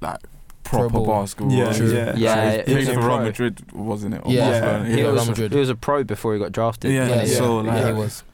[0.00, 0.18] like
[0.64, 1.06] proper ball.
[1.06, 1.56] basketball.
[1.56, 1.92] Yeah, True.
[1.92, 2.14] yeah.
[2.16, 3.18] Yeah, he played was a for Real.
[3.20, 4.22] Madrid, wasn't it?
[4.24, 4.48] Or Yeah.
[4.84, 4.96] Yeah.
[4.96, 5.52] He, was, Madrid.
[5.52, 6.92] he was a pro before he got drafted.
[6.92, 8.24] Yeah, yeah, yeah, so, yeah, like- he was.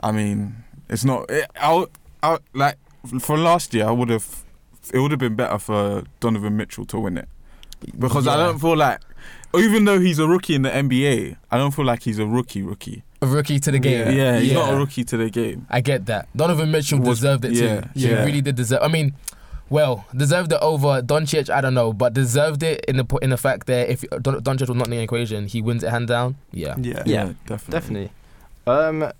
[0.00, 0.56] I mean,
[0.88, 1.28] it's not.
[1.30, 1.84] It, I,
[2.22, 2.76] I like
[3.20, 3.86] for last year.
[3.86, 4.44] I would have.
[4.92, 7.28] It would have been better for Donovan Mitchell to win it
[7.98, 9.00] because I don't feel like,
[9.54, 12.62] even though he's a rookie in the NBA, I don't feel like he's a rookie
[12.62, 13.02] rookie.
[13.22, 14.16] a rookie to the game.
[14.16, 15.66] Yeah, he's not a rookie to the game.
[15.70, 16.28] I get that.
[16.34, 17.88] Donovan Mitchell Was- deserved it yeah, too.
[17.94, 18.24] He yeah.
[18.24, 18.80] really did deserve.
[18.82, 19.14] I mean,
[19.68, 21.50] well, deserved it over Doncic.
[21.50, 24.68] I don't know, but deserved it in the in the fact that if Don- Doncic
[24.68, 26.36] was not in the equation, he wins it hand down.
[26.52, 26.74] Yeah.
[26.78, 27.02] Yeah.
[27.06, 27.70] Yeah, definitely.
[27.72, 28.10] Definitely.
[28.66, 29.12] Um,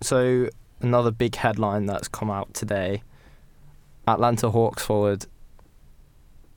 [0.00, 0.48] so
[0.80, 3.02] another big headline that's come out today:
[4.06, 5.26] Atlanta Hawks forward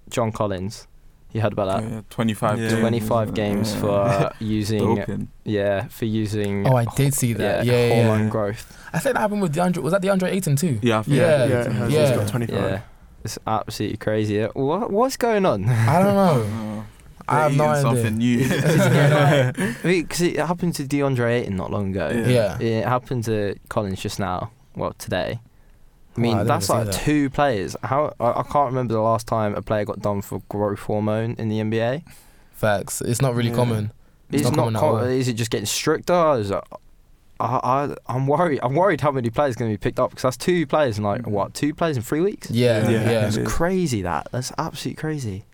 [0.09, 0.87] John Collins.
[1.33, 1.89] You heard about that?
[1.89, 2.59] Yeah, Twenty-five.
[2.59, 2.67] Yeah.
[2.69, 3.79] games, 25 games Yeah.
[3.79, 5.29] for uh, using doping.
[5.45, 7.65] yeah for using Oh, I did see that.
[7.65, 8.29] Yeah, yeah, hormone yeah.
[8.29, 9.77] growth I think that happened with DeAndre.
[9.81, 10.77] Was that DeAndre Ayton too?
[10.81, 12.07] Yeah, I think Yeah, Yeah, yeah.
[12.07, 12.55] He's got 25.
[12.59, 12.81] yeah
[13.23, 16.85] it's absolutely crazy what what's going on I don't know.
[17.31, 19.53] I have no eating something idea.
[19.57, 19.73] new.
[20.01, 22.57] because it happened to DeAndre Ayton not long ago Yeah.
[22.59, 22.79] Yeah.
[22.81, 25.47] it happened to Collins just now well today I
[26.17, 26.93] Oh, mean I didn't that's see like that.
[26.93, 30.41] two players how I, I can't remember the last time a player got done for
[30.49, 32.03] growth hormone in the NBA
[32.53, 33.01] Facts.
[33.01, 33.55] It's not really Yeah.
[33.55, 33.91] common.
[34.31, 36.35] It's Is not not common at co- is it just getting stricter?
[36.37, 36.63] Is it,
[37.39, 38.59] I, I, I'm worried.
[38.61, 40.99] I'm worried how many players are going to be picked up because that's two players
[40.99, 42.51] in like what two players in three weeks.
[42.51, 43.09] Yeah, Yeah.
[43.09, 43.27] yeah.
[43.27, 43.51] It's it is.
[43.53, 45.45] crazy that that's absolutely crazy,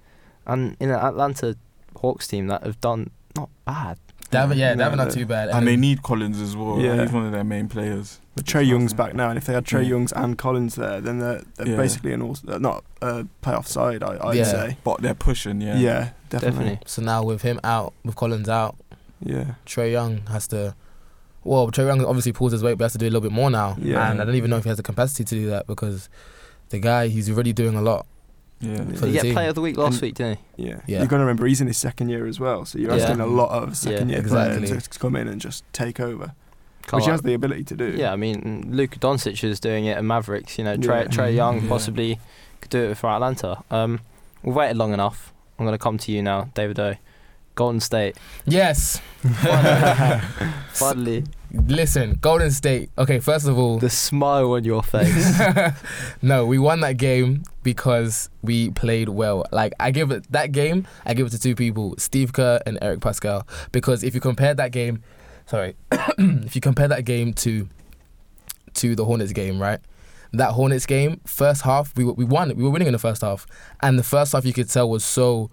[0.46, 1.56] and in Atlanta
[1.98, 3.98] Hawks team that have done not bad.
[4.30, 5.50] They haven't, yeah, they haven't done they- too bad.
[5.50, 6.80] and they need Collins as well.
[6.82, 7.02] Yeah.
[7.02, 8.20] He's one of their main players.
[8.36, 9.90] But Trae Young's back now, and if they had Trae Yeah.
[9.90, 11.78] Young's and Collins there, then they're, they're Yeah.
[11.78, 14.04] basically an all uh, not a playoff side.
[14.04, 14.44] I, I'd Yeah.
[14.44, 14.78] say.
[14.84, 15.78] But they're pushing, yeah.
[15.78, 16.58] Yeah, definitely.
[16.60, 16.80] Definitely.
[16.88, 18.76] So now with him out, with Collins out,
[19.22, 20.76] Yeah, Trae Young has to.
[21.44, 23.32] Well, Trae Young obviously pulls his weight, but he has to do a little bit
[23.32, 23.78] more now.
[23.80, 24.12] Yeah.
[24.12, 26.10] And I don't even know if he has the capacity to do that because
[26.70, 28.06] the guy, he's already doing a lot.
[28.60, 28.72] Yeah.
[28.72, 28.78] Yeah.
[28.86, 29.34] Did For he the get team.
[29.34, 30.16] player of the week last And- week?
[30.16, 30.80] Didn't yeah.
[30.88, 31.00] Yeah.
[31.02, 33.04] You've got to remember he's in his second year as well, so you're Yeah.
[33.04, 34.68] asking a lot of second year exactly.
[34.68, 36.34] players to come in and just take over,
[36.90, 36.96] he?
[36.96, 37.94] which he has the ability to do.
[37.96, 40.58] Yeah, I mean Luka Doncic is doing it at Mavericks.
[40.58, 41.08] You know, Trae, Yeah.
[41.10, 41.70] Trae Young Yeah.
[41.70, 42.20] possibly
[42.62, 43.64] could do it for Atlanta.
[43.70, 44.00] Um,
[44.44, 45.34] we've waited long enough.
[45.60, 46.96] I'm going to come to you now, David O.
[47.56, 48.16] Golden State.
[48.46, 49.02] Yes.
[50.74, 52.90] Finally, Listen, Golden State.
[52.98, 55.40] Okay, first of all, the smile on your face.
[56.22, 59.46] no, we won that game because we played well.
[59.52, 62.78] Like I give it that game, I give it to two people, Steve Kerr and
[62.82, 63.48] Eric Paschall.
[63.72, 65.04] Because if you compare that game,
[65.46, 67.70] sorry, if you compare that game to
[68.76, 69.80] to the Hornets game, right?
[70.34, 72.56] That Hornets game, first half, we we won.
[72.56, 73.48] We were winning in the first half,
[73.82, 75.50] and the first half you could tell was so,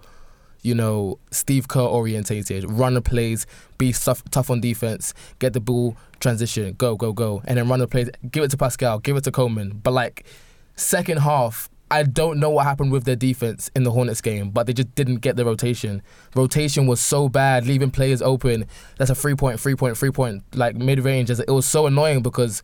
[0.65, 2.69] you know, Steve Kerr orientated.
[2.69, 3.47] Run the plays,
[3.79, 7.79] be tough, tough on defense, get the ball, transition, go, go, go, and then run
[7.79, 8.11] the plays.
[8.33, 9.81] Give it to Paschall, give it to Coleman.
[9.83, 10.27] But like
[10.75, 14.67] second half, I don't know what happened with their defense in the Hornets game, but
[14.67, 16.03] they just didn't get the rotation.
[16.35, 18.67] Rotation was so bad, leaving players open.
[18.99, 21.31] That's a three point, three point, three point, like mid range.
[21.31, 22.63] It was so annoying because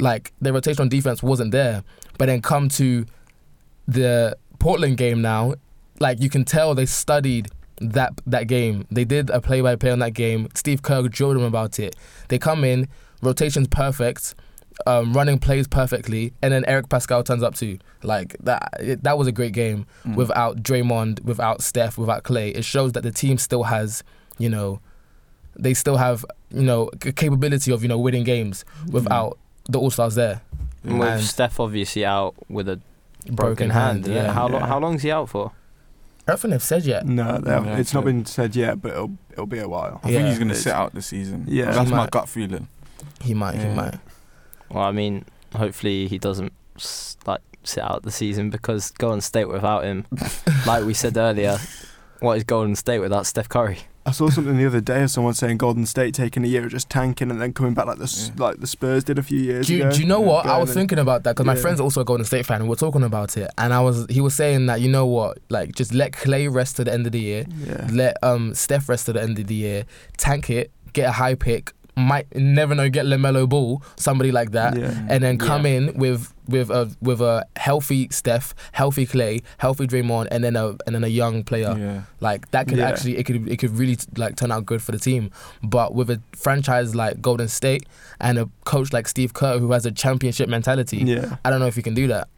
[0.00, 1.84] like the rotation on defense wasn't there.
[2.16, 3.04] But then come to
[3.86, 5.54] the Portland game now,
[6.00, 7.48] like you can tell they studied
[7.80, 8.86] that that game.
[8.90, 10.48] They did a play by play on that game.
[10.54, 11.94] Steve Kerr drilled them about it.
[12.28, 12.88] They come in,
[13.22, 14.34] rotation's perfect,
[14.86, 17.78] um, running plays perfectly, and then Eric Paschall turns up too.
[18.02, 20.16] Like that, it, that was a great game Mm.
[20.16, 22.56] without Draymond, without Steph, without Klay.
[22.56, 24.02] It shows that the team still has,
[24.38, 24.80] you know,
[25.56, 29.90] they still have, you know, c- capability of you know winning games without the All
[29.90, 30.40] Stars there.
[30.84, 32.80] With And- Steph obviously out with a
[33.26, 34.04] Broken, broken, hand.
[34.04, 34.14] hand.
[34.16, 34.22] yeah.
[34.26, 34.32] Yeah.
[34.32, 34.60] How long?
[34.60, 34.66] Yeah.
[34.68, 35.50] How long is he out for?
[36.28, 37.06] I don't they've said yet.
[37.06, 40.00] No, they haven't- Yeah, it's not been said yet, but it'll it'll be a while.
[40.04, 41.44] I think he's going to It's- sit out the season.
[41.48, 41.66] Yeah.
[41.72, 42.10] That's He my might.
[42.10, 42.68] gut feeling.
[43.20, 43.54] He might.
[43.56, 43.74] He Yeah.
[43.74, 43.94] might.
[44.70, 45.24] Well, I mean,
[45.56, 50.04] hopefully he doesn't s- like sit out the season because Golden State without him,
[50.66, 51.58] like we said earlier,
[52.20, 53.80] what is Golden State without Steph Curry?
[54.08, 56.70] I saw something the other day of someone saying Golden State taking a year of
[56.70, 58.42] just tanking and then coming back like the Yeah.
[58.44, 59.92] like the Spurs did a few years Do you, ago.
[59.92, 60.46] do you know what?
[60.46, 62.72] I was thinking about that because my friend's also a Golden State fan, and we
[62.72, 63.50] are talking about it.
[63.58, 66.76] And I was, he was saying that you know what, like just let Klay rest
[66.76, 67.86] to the end of the year, Yeah.
[67.92, 69.84] let um Steph rest to the end of the year,
[70.16, 74.76] tank it, get a high pick, might never know get Lamelo Ball, somebody like that,
[74.78, 74.94] Yeah.
[75.08, 75.72] and then come Yeah.
[75.72, 80.68] in with with a with a healthy Steph, healthy Klay, healthy Draymond, and then a
[80.86, 81.74] and then a young player.
[81.78, 82.02] Yeah.
[82.20, 82.88] Like that could Yeah.
[82.88, 85.30] actually it could it could really like turn out good for the team.
[85.62, 87.84] But with a franchise like Golden State
[88.20, 91.36] and a coach like Steve Kerr who has a championship mentality, Yeah.
[91.44, 92.28] I don't know if you can do that.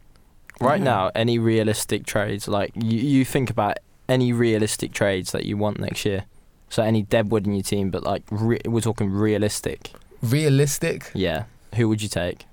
[0.59, 0.83] Right Yeah.
[0.93, 3.77] now, any realistic trades, like you, you think about
[4.09, 6.23] any realistic trades that you want next year.
[6.71, 9.91] So any Deadwood in your team, but like re- we're talking realistic.
[10.23, 11.43] Realistic Yeah.
[11.75, 12.45] Who would you take to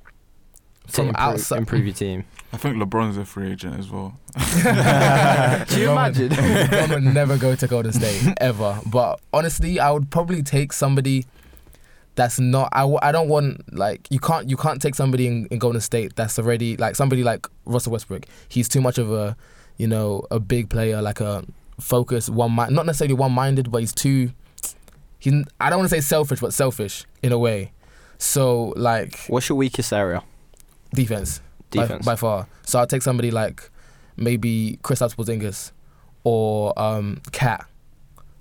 [0.92, 1.58] from improve, outside.
[1.58, 2.24] improve your team?
[2.52, 4.18] I think LeBron's a free agent as well.
[4.34, 4.44] Do you
[5.88, 6.28] LeBron imagine?
[6.30, 8.80] LeBron would never go to Golden State ever.
[8.86, 11.26] But honestly, I would probably take somebody
[12.14, 12.70] that's not.
[12.72, 15.80] I, w- I don't want like you can't you can't take somebody in, in Golden
[15.80, 18.24] State that's already like somebody like Russell Westbrook.
[18.48, 19.36] He's too much of a
[19.76, 21.44] you know a big player like a
[21.80, 24.32] focus one mind not necessarily one minded, but he's too.
[25.18, 27.72] He I don't want to say selfish, but selfish in a way.
[28.18, 30.22] So like What's your weakest area?
[30.94, 32.04] defense by- Defense.
[32.06, 32.46] by, far.
[32.64, 33.68] So I'll take somebody like
[34.16, 35.72] maybe Kristaps Porzingis
[36.24, 37.66] or um, Kat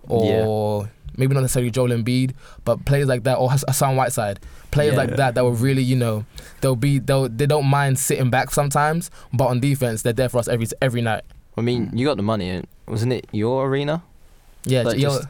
[0.08, 2.32] or maybe not necessarily Joel Embiid,
[2.64, 4.40] but players like that or Hassan Whiteside.
[4.72, 5.00] Players Yeah.
[5.00, 6.26] like that that will really, you know,
[6.62, 10.38] they'll be they'll they don't mind sitting back sometimes, but on defense they're there for
[10.38, 11.24] us every every night.
[11.58, 14.04] I mean, you got the money, wasn't it your arena?
[14.66, 15.28] Yeah, Like, yo- just-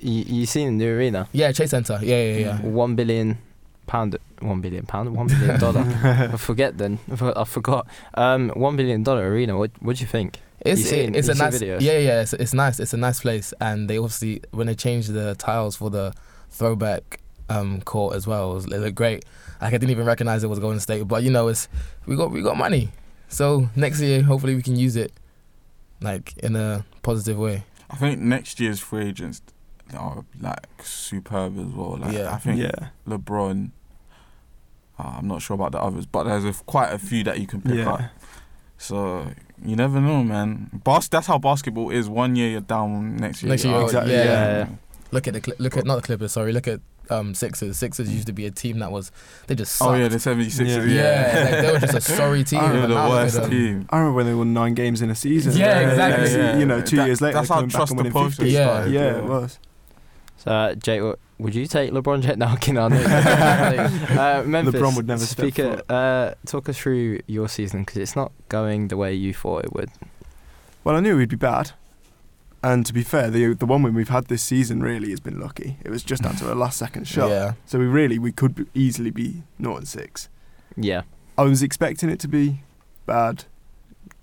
[0.00, 1.28] You, you seen the new arena?
[1.32, 1.98] yeah, Chase Center.
[2.02, 2.60] Yeah, yeah, yeah.
[2.60, 3.38] One billion
[3.86, 5.80] pound, one billion pound, one billion dollar.
[6.32, 6.98] I forget then.
[7.10, 7.86] I forgot.
[8.14, 9.56] Um, one billion dollar arena.
[9.56, 10.38] What what do you think?
[10.60, 11.80] It's seen- it's a nice videos?
[11.80, 15.12] yeah yeah it's, it's nice it's a nice place and they obviously when they changed
[15.12, 16.12] the tiles for the
[16.50, 19.24] throwback um court as well it, was, it looked great
[19.62, 21.68] like I didn't even recognize it was Golden State but you know it's
[22.06, 22.88] we got we got money
[23.28, 25.12] so next year hopefully we can use it
[26.00, 29.40] like in a positive way I think next year's free agents
[29.96, 31.96] are like superb as well.
[31.98, 32.32] Like Yeah.
[32.34, 32.90] I think yeah.
[33.06, 33.70] LeBron.
[34.98, 37.46] Uh, I'm not sure about the others, but there's a, quite a few that you
[37.46, 38.00] can pick up.
[38.00, 38.08] Yeah.
[38.76, 39.26] So
[39.64, 40.70] you never know, man.
[40.84, 42.08] Bas- that's how basketball is.
[42.08, 43.50] One year you're down, next year.
[43.50, 44.12] Next you're year you're- Exactly.
[44.14, 44.24] yeah.
[44.24, 44.68] Yeah.
[45.10, 46.80] look at the Cli- look at not the Clippers sorry look at
[47.10, 49.10] um Sixers Sixers used to be a team that was
[49.46, 49.90] they just sucked.
[49.90, 50.66] Oh yeah, the 76ers.
[50.68, 50.84] Yeah.
[50.84, 53.08] Yeah, yeah, like they were just a sorry team I They the now look at
[53.24, 53.50] worst them.
[53.50, 53.86] team.
[53.90, 55.56] I remember when they won nine games in a season.
[55.56, 56.24] Yeah, exactly.
[56.34, 58.02] And Yeah, You know, two That- years later, that's they're how back trust and the
[58.04, 58.50] winning process 50.
[58.50, 58.86] Yeah.
[58.86, 59.58] yeah, it was.
[60.38, 61.02] So, uh, Jake,
[61.38, 62.36] would you take LeBron James?
[62.38, 62.92] No, I'm.
[62.92, 63.82] I know.
[64.20, 64.74] uh, Memphis.
[64.80, 65.80] LeBron would never step speak foot.
[65.80, 69.64] it, uh, Talk us through your season because it's not going the way you thought
[69.64, 69.90] it would.
[70.84, 71.72] Well, I knew we'd be bad.
[72.62, 75.38] And to be fair, the the one win we've had this season really has been
[75.40, 75.78] lucky.
[75.84, 77.28] It was just down to a last second shot.
[77.30, 80.28] yeah So we really we could be- easily be 0 and 6.
[80.76, 81.02] Yeah.
[81.36, 82.60] I was expecting it to be
[83.06, 83.44] bad.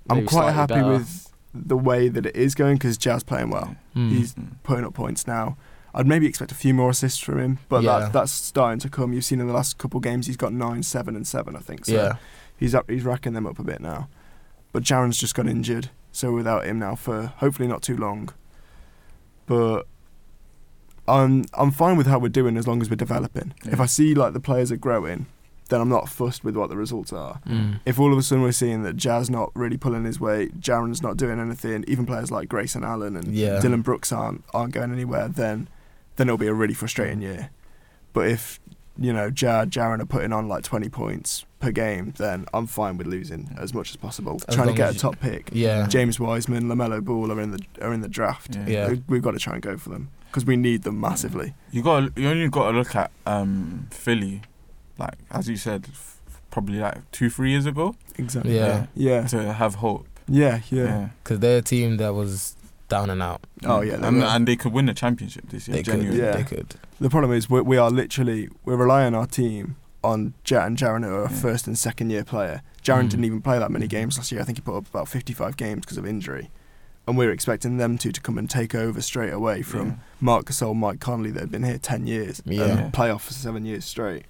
[0.10, 0.88] I'm quite happy better.
[0.88, 4.10] with the way that it is going because Ja's playing well, Mm.
[4.12, 5.56] He's- putting up points now.
[5.93, 8.00] I'd maybe expect a few more assists from him, but Yeah.
[8.00, 9.13] that, that's starting to come.
[9.13, 11.86] You've seen in the last couple games he's got nine, seven, and seven, I think.
[11.86, 12.15] So yeah
[12.58, 14.10] he's up, he's racking them up a bit now.
[14.74, 18.30] But Jaren's just got injured, so without him now for hopefully not too long.
[19.45, 19.86] But
[21.08, 23.54] I'm I'm fine with how we're doing as long as we're developing.
[23.65, 25.28] If I see like the players are growing,
[25.69, 27.41] then I'm not fussed with what the results are.
[27.45, 27.80] Mm.
[27.86, 31.01] If all of a sudden we're seeing that Ja's not really pulling his weight, Jaren's
[31.01, 33.60] not doing anything, even players like Grayson Allen and Yeah.
[33.60, 35.67] Dillon Brooks aren't aren't going anywhere, then
[36.15, 37.49] then it'll be a really frustrating year.
[38.13, 38.60] But if
[38.97, 42.97] you know Jar Jaren are putting on like 20 points per game, then I'm fine
[42.97, 44.39] with losing as much as possible.
[44.47, 45.49] As trying to get a top pick.
[45.51, 45.88] Yeah.
[45.88, 48.56] James Wiseman, Lamelo Ball are in the are in the draft.
[48.56, 48.67] Yeah.
[48.67, 48.89] Yeah.
[48.89, 51.54] We- We've got to try and go for them because we need them massively.
[51.71, 54.41] You got you only got to look at um, Philly,
[54.97, 56.19] like as you said, f-
[56.51, 58.56] probably like two three years ago Exactly.
[58.56, 58.86] Yeah.
[58.95, 59.28] Yeah.
[59.28, 60.08] to have hope.
[60.28, 60.62] Yeah.
[60.69, 61.10] Yeah.
[61.23, 62.56] Because they're a team that was
[62.88, 63.41] down and out.
[63.65, 65.78] Oh, yeah, they and, and they could win the championship this year.
[65.78, 66.04] They could.
[66.13, 66.32] Yeah.
[66.38, 66.75] They could.
[66.99, 70.77] The problem is we, we are literally we rely on our team on Jet and
[70.77, 71.37] Jaren, who are a Yeah.
[71.37, 72.61] first and second year player.
[72.83, 73.09] Jaren Mm.
[73.09, 74.41] didn't even play that many games last year.
[74.41, 76.49] I think he put up about 55 games because of injury.
[77.07, 79.93] And we're expecting them two to come and take over straight away from Yeah.
[80.21, 82.63] Marc Gasol, Mike Conley that have been here 10 years Yeah.
[82.63, 84.25] and play off for seven years straight.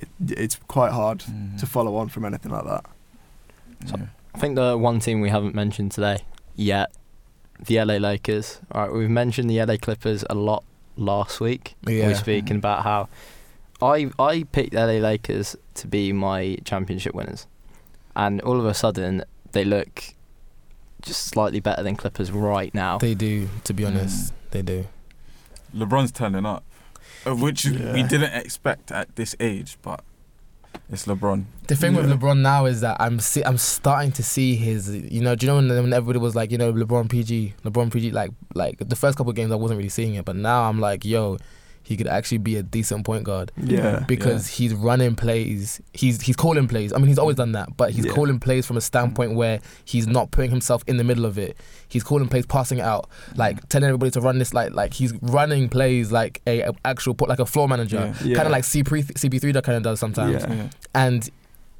[0.00, 1.58] It, it's quite hard Mhm.
[1.58, 2.84] to follow on from anything like that.
[3.86, 4.06] So- Yeah.
[4.34, 6.24] I think the one team we haven't mentioned today
[6.56, 6.92] yet,
[7.66, 8.60] the LA Lakers.
[8.72, 10.64] All right, we've mentioned the LA Clippers a lot
[10.96, 11.76] last week.
[11.84, 12.08] We Yeah.
[12.08, 13.08] were speaking about how
[13.82, 17.46] I I picked LA Lakers to be my championship winners,
[18.16, 20.14] and all of a sudden they look
[21.02, 22.98] just slightly better than Clippers right now.
[22.98, 23.88] They do, to be Mm.
[23.88, 24.32] honest.
[24.52, 24.86] They do.
[25.74, 26.62] LeBron's turning up,
[27.26, 30.04] uh, which we didn't expect at this age, but
[30.90, 31.44] it's LeBron.
[31.66, 35.20] The thing with LeBron now is that I'm see, I'm starting to see his you
[35.22, 38.12] know do you know when, when everybody was like you know LeBron PG LeBron PG
[38.12, 40.78] like like the first couple of games I wasn't really seeing it but now I'm
[40.80, 41.38] like yo
[41.84, 44.04] he could actually be a decent point guard Yeah.
[44.06, 47.90] because he's running plays he's he's calling plays I mean he's always done that but
[47.90, 48.12] he's Yeah.
[48.12, 51.56] calling plays from a standpoint where he's not putting himself in the middle of it
[51.88, 55.12] he's calling plays passing it out like telling everybody to run this like like he's
[55.22, 58.26] running plays like a, a actual like a floor manager Yeah.
[58.28, 58.36] Yeah.
[58.36, 60.54] kind of like CP CP3 that kind of does sometimes Yeah.
[60.54, 60.68] Yeah.
[60.94, 61.28] and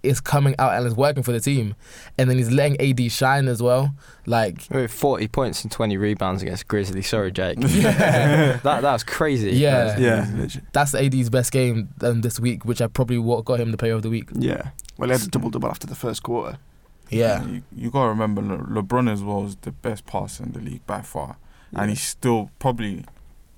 [0.03, 1.75] it's coming out and is working for the team.
[2.19, 3.95] And then he's letting AD shine as well.
[4.27, 7.03] Like, With 40 points and 20 rebounds against Grizzly.
[7.03, 7.59] Sorry, Jake.
[7.61, 9.53] yeah, that that was crazy.
[9.53, 9.97] Yeah.
[9.99, 10.47] Yeah.
[10.73, 13.95] that's AD's best game um, this week, which I probably what got him the player
[13.95, 14.29] of the week.
[14.35, 14.71] Yeah.
[14.99, 16.59] Well, he had a double double after the first quarter.
[17.11, 20.61] Yeah, You, you gotta remember Le- LeBron as well is the best passer in the
[20.61, 21.37] league by far,
[21.75, 23.05] and he's still probably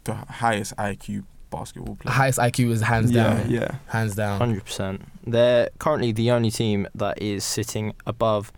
[0.02, 1.24] the highest IQ
[1.56, 2.12] basketball player.
[2.14, 3.74] highest IQ is hands yeah, down, yeah.
[3.88, 4.40] hands down.
[4.40, 5.00] 100%.
[5.26, 8.52] They're currently the only team that is sitting above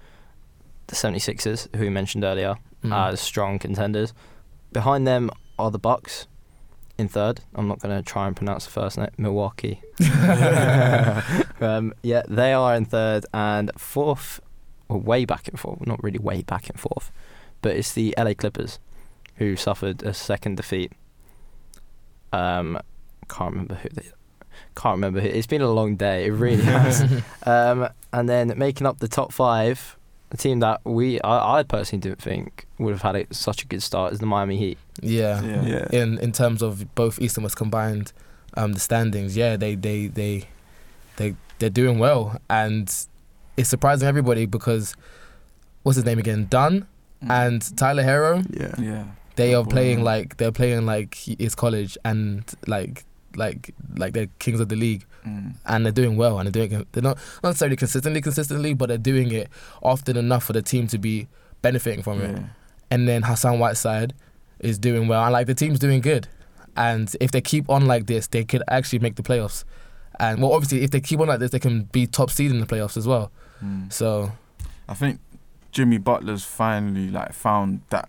[0.88, 3.12] the 76ers, who we mentioned earlier, Mm.
[3.12, 4.12] as strong contenders.
[4.72, 6.26] Behind them are the Bucks
[6.98, 7.40] in third.
[7.54, 9.08] I'm not going to try and pronounce the first name.
[9.16, 9.80] Milwaukee.
[11.60, 14.40] um, yeah, they are in third and fourth,
[14.88, 15.86] or way back and forth.
[15.86, 17.10] Not really way back and forth,
[17.62, 18.78] but it's the LA Clippers
[19.36, 20.92] who suffered a second defeat.
[22.32, 22.78] Um,
[23.28, 24.02] can't remember who they.
[24.74, 25.28] Can't remember who.
[25.28, 26.26] It's been a long day.
[26.26, 27.02] It really has.
[27.44, 29.96] um, and then making up the top five,
[30.32, 33.66] a team that we I, I personally didn't think would have had a, such a
[33.66, 34.78] good start is the Miami Heat.
[35.02, 35.42] yeah.
[35.42, 35.62] Yeah.
[35.66, 35.88] Yeah.
[35.92, 38.12] In in terms of both East and West combined,
[38.54, 40.44] um, the standings, yeah, they they they
[41.16, 42.84] they they're doing well, and
[43.56, 44.94] it's surprising everybody because
[45.82, 46.86] what's his name again, Dunn
[47.24, 47.30] Mm.
[47.30, 48.44] and Tyler Herro.
[48.50, 48.74] Yeah.
[48.78, 49.04] yeah,
[49.36, 50.04] they are playing yeah.
[50.04, 53.04] like they're playing like it's college and like
[53.36, 55.56] like like they're kings of the league Mm.
[55.66, 58.96] and they're doing well and they're doing they're not not necessarily consistently consistently but they're
[58.96, 59.48] doing it
[59.82, 61.26] often enough for the team to be
[61.62, 62.40] benefiting from it
[62.92, 64.14] and then Hassan Whiteside
[64.60, 66.28] is doing well and like the team's doing good
[66.76, 69.64] and if they keep on like this they could actually make the playoffs
[70.20, 72.60] and well obviously if they keep on like this they can be top seed in
[72.60, 73.32] the playoffs as well
[73.64, 73.92] Mm.
[73.92, 74.30] so
[74.88, 75.18] I think
[75.72, 78.08] Jimmy Butler's finally like found that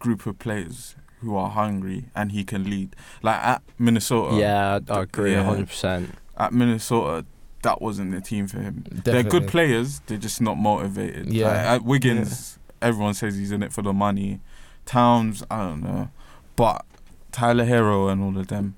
[0.00, 2.96] group of players who are hungry and he can lead.
[3.22, 5.44] Like at Minnesota, yeah, I, agree, yeah.
[5.44, 6.08] 100%.
[6.36, 7.24] at Minnesota,
[7.62, 8.82] that wasn't the team for him.
[8.82, 9.12] Definitely.
[9.12, 11.32] They're good players, they're just not motivated.
[11.32, 11.48] Yeah.
[11.48, 14.40] Like, at Wiggins, everyone says he's in it for the money.
[14.86, 16.10] Towns, I don't know,
[16.56, 16.84] but
[17.30, 18.76] Tyler Herro and all of them,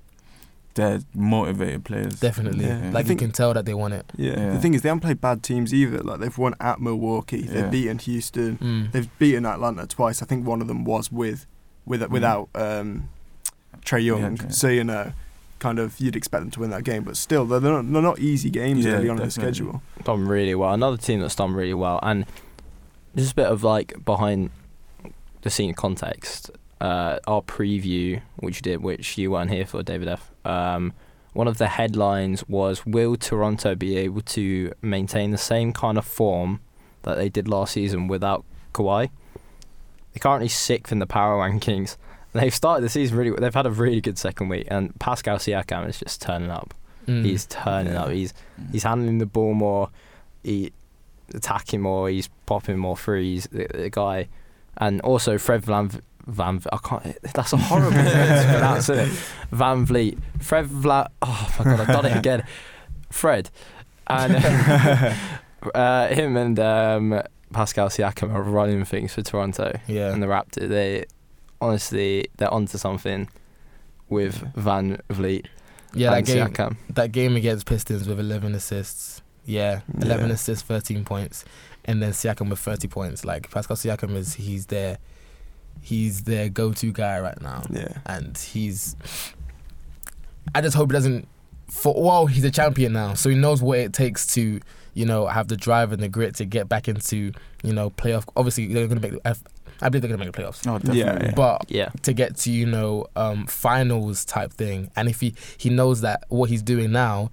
[0.74, 2.18] they're motivated players.
[2.20, 2.90] definitely Yeah.
[2.92, 4.30] like I think- you can tell that they want it Yeah.
[4.38, 4.50] Yeah.
[4.54, 5.98] The thing is, they haven't played bad teams either.
[6.02, 7.68] Like they've won at Milwaukee, they've Yeah.
[7.70, 8.92] beaten Houston, mm.
[8.92, 10.22] they've beaten Atlanta twice.
[10.22, 11.46] I think one of them was with,
[11.84, 12.08] with Mm.
[12.10, 13.08] without um,
[13.84, 14.20] Trae Young.
[14.22, 14.48] Yeah, yeah.
[14.50, 15.12] So you know,
[15.58, 18.02] kind of you'd expect them to win that game, but still, they're they're not, they're
[18.02, 19.82] not easy games Yeah, early on in the schedule.
[20.04, 20.72] done really well.
[20.72, 22.24] Another team that's done really well, and
[23.14, 24.50] just a bit of like behind
[25.42, 26.50] the scene context.
[26.82, 30.30] Uh, our preview, which you did, which you weren't here for, David F.
[30.44, 30.92] Um,
[31.32, 36.04] one of the headlines was: Will Toronto be able to maintain the same kind of
[36.04, 36.60] form
[37.02, 39.10] that they did last season without Kawhi?
[40.12, 41.96] They're currently sixth in the power rankings.
[42.32, 43.30] They've started the season really.
[43.38, 46.74] They've had a really good second week, and Pascal Siakam is just turning up.
[47.06, 47.24] Mm.
[47.24, 48.02] He's turning Yeah.
[48.04, 48.10] up.
[48.10, 48.72] He's Mm.
[48.72, 49.88] he's handling the ball more,
[50.42, 50.72] he
[51.34, 53.48] attacking more, he's popping more threes.
[53.52, 54.28] The, the guy,
[54.78, 56.58] and also Fred Van V- Van.
[56.60, 57.18] V- I can't.
[57.34, 59.08] That's a horrible to pronounce, it?
[59.52, 60.18] VanVleet.
[60.40, 61.08] Fred Vla.
[61.22, 62.44] Oh my god, I've done it again.
[63.10, 63.50] Fred,
[64.06, 64.34] and
[65.74, 70.68] uh, him and um, Pascal Siakam are running things for Toronto yeah and the Raptors.
[70.68, 71.04] They
[71.60, 73.28] honestly they're onto something
[74.08, 75.46] with Van Vliet
[75.94, 76.76] yeah that game Siakam.
[76.90, 79.22] that game against Pistons with 11 assists.
[79.44, 80.34] Yeah, 11 Yeah.
[80.34, 81.44] assists, 13 points,
[81.84, 83.24] and then Siakam with 30 points.
[83.24, 84.98] Like Pascal Siakam is he's their
[85.80, 87.98] he's their go-to guy right now, Yeah.
[88.06, 88.96] and he's.
[90.54, 91.28] I just hope he doesn't.
[91.70, 94.60] For well, he's a champion now, so he knows what it takes to
[94.94, 98.24] you know have the drive and the grit to get back into you know playoff.
[98.36, 99.14] Obviously, they're gonna make.
[99.24, 99.34] I
[99.80, 100.66] I believe they're gonna make the playoffs.
[100.66, 101.00] Oh, definitely.
[101.00, 101.32] Yeah, yeah.
[101.34, 101.88] But Yeah.
[102.02, 104.90] to get to you know um, finals type thing.
[104.96, 107.30] And if he he knows that what he's doing now,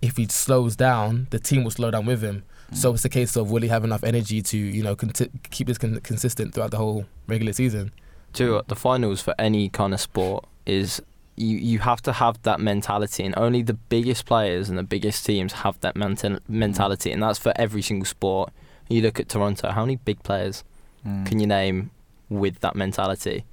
[0.00, 2.44] if he slows down, the team will slow down with him.
[2.72, 2.76] Mm.
[2.76, 5.66] So it's a case of will he have enough energy to you know conti- keep
[5.66, 7.92] this con- consistent throughout the whole regular season?
[8.34, 11.00] to the finals for any kind of sport is
[11.36, 15.24] you you have to have that mentality and only the biggest players and the biggest
[15.24, 18.52] teams have that mental mentality and that's for every single sport
[18.90, 20.62] you look at Toronto how many big players
[21.06, 21.24] Mm.
[21.26, 21.90] can you name
[22.28, 23.44] with that mentality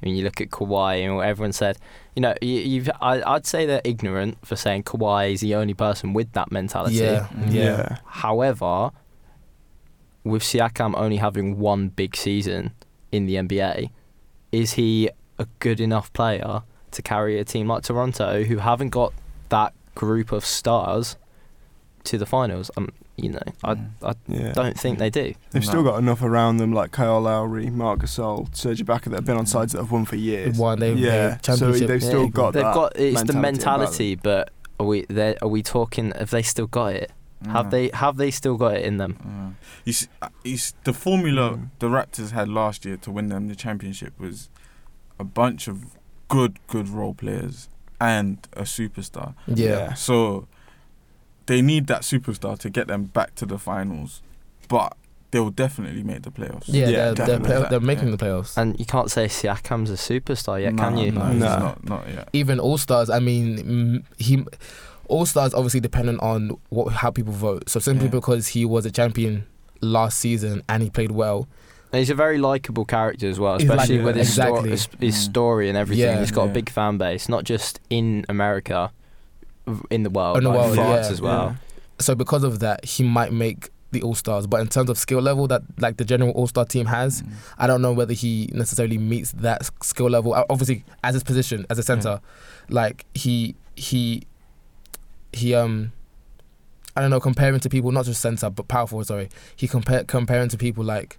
[0.00, 1.78] I mean, you look at Kawhi and what everyone said.
[2.14, 5.74] You know, you, you've I, I'd say they're ignorant for saying Kawhi is the only
[5.74, 6.96] person with that mentality.
[6.96, 7.52] Yeah, Mm.
[7.52, 7.96] yeah.
[8.04, 8.90] However,
[10.24, 12.72] with Siakam only having one big season
[13.10, 13.90] in the NBA,
[14.52, 15.08] is he
[15.38, 19.12] a good enough player to carry a team like Toronto, who haven't got
[19.48, 21.16] that group of stars,
[22.04, 22.70] to the finals?
[22.76, 23.88] Um, you know, I Mm.
[24.02, 24.52] I Yeah.
[24.52, 25.34] don't think they do.
[25.50, 25.68] They've No.
[25.68, 29.36] still got enough around them like Kyle Lowry, Marc Gasol, Serge Ibaka that have been
[29.36, 30.56] on sides that have won for years.
[30.58, 32.74] One, they've yeah, so they've still Yeah, got They've that.
[32.74, 34.50] got it's the mentality about mentality, but
[34.80, 35.36] are we there?
[35.42, 36.12] Are we talking?
[36.18, 37.12] Have they still got it?
[37.46, 37.70] Have Mm.
[37.70, 39.16] they have they still got it in them?
[39.26, 39.54] Mm.
[39.84, 41.70] You see, uh, you s- the formula Mm.
[41.80, 44.48] the Raptors had last year to win them the championship was
[45.18, 45.84] a bunch of
[46.28, 47.68] good, good role players
[48.00, 49.34] and a superstar.
[49.46, 49.92] yeah.
[49.94, 50.46] So
[51.46, 54.22] they need that superstar to get them back to the finals,
[54.68, 54.96] but
[55.30, 56.64] they'll definitely make the playoffs.
[56.66, 58.16] Yeah, Yeah, they're, they're, play- they're making Yeah.
[58.16, 58.56] the playoffs.
[58.56, 61.10] And you can't say Siakam's a superstar yet, No, can you?
[61.12, 61.58] No, he's No.
[61.58, 62.28] not, not yet.
[62.32, 64.44] Even All Stars, I mean, mm, he
[65.08, 67.68] All Stars obviously dependent on what how people vote.
[67.70, 68.10] So simply Yeah.
[68.12, 69.46] because he was a champion
[69.80, 71.48] last season and he played well,
[71.92, 74.70] And he's a very likable character as well, He's like- especially with his, sto- Exactly.
[74.70, 76.04] his, his story and everything.
[76.04, 76.20] Yeah.
[76.20, 76.50] he's got Yeah.
[76.50, 79.01] a big fan base, not just in America, v-
[79.90, 81.12] in the world, In the like world, France yeah.
[81.12, 81.56] as well.
[81.98, 84.46] so because of that, he might make the All Stars.
[84.46, 87.30] But in terms of skill level that like the general All Star team has, Mm.
[87.58, 90.34] I don't know whether he necessarily meets that skill level.
[90.50, 92.20] Obviously, as his position as a center,
[92.68, 94.22] like he he
[95.32, 95.92] he um.
[96.94, 99.30] I don't know, comparing to people, not just center, but powerful, sorry.
[99.56, 101.18] He compare comparing to people like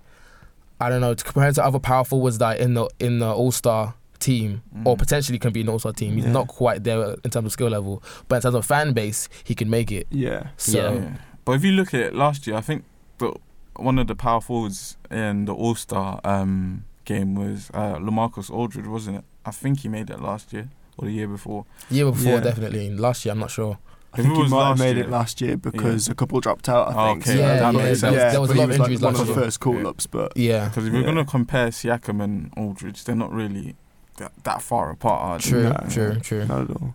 [0.79, 3.51] I don't know, to comparing to other powerful forwards that in the in the all
[3.51, 3.95] star
[4.29, 4.99] team or Mm.
[5.03, 6.11] potentially can be an all star team.
[6.15, 6.31] He's Yeah.
[6.39, 8.01] not quite there in terms of skill level.
[8.27, 10.05] But in terms of fan base, he can make it.
[10.09, 10.41] Yeah.
[10.57, 11.17] So Yeah.
[11.45, 12.79] But if you look at it last year, I think
[13.17, 13.33] the
[13.75, 18.87] one of the power forwards in the All Star um, game was uh, LaMarcus Aldridge,
[18.87, 19.23] wasn't it?
[19.45, 21.65] I think he made it last year or the year before.
[21.89, 22.39] year before Yeah.
[22.49, 22.85] definitely.
[22.95, 23.77] Last year I'm not sure.
[24.15, 26.69] I If think he might have made year- it last year because a couple dropped
[26.69, 26.85] out.
[26.89, 27.23] I Oh, think.
[27.23, 27.31] okay.
[27.33, 28.15] So Yeah, that yeah, makes there sense.
[28.23, 29.59] was- there was a but lot of was like injuries one last of the first
[29.59, 29.87] call Yeah.
[29.89, 30.65] ups, but Yeah.
[30.69, 33.75] Because if we're gonna compare Siakam and Aldridge, they're not really
[34.17, 35.21] that, that far apart.
[35.21, 35.49] Are they?
[35.49, 35.77] True, No.
[35.89, 36.45] true, true.
[36.45, 36.93] not at all.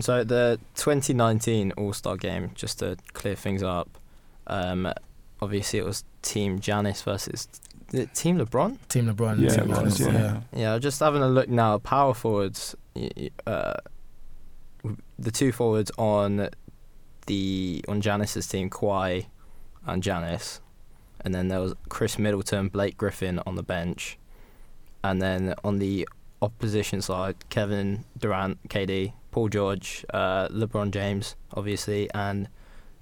[0.00, 3.88] So the 2019 All Star game, just to clear things up,
[4.46, 4.92] um,
[5.42, 7.48] obviously it was Team Giannis versus
[7.92, 8.76] is Team LeBron.
[8.88, 10.40] Team LeBron, Yeah, team it was, Giannis, yeah.
[10.72, 11.78] Yeah, just having a look now.
[11.78, 13.74] Power forwards, y- y- uh,
[15.18, 16.48] the two forwards on
[17.26, 19.26] the on Giannis's team, Kawhi
[19.86, 20.60] and Giannis,
[21.22, 24.18] and then there was Khris Middleton, Blake Griffin on the bench,
[25.02, 26.06] and then on the
[26.42, 32.48] opposition side, Kevin Durant, KD, Paul George, uh, LeBron James, obviously, and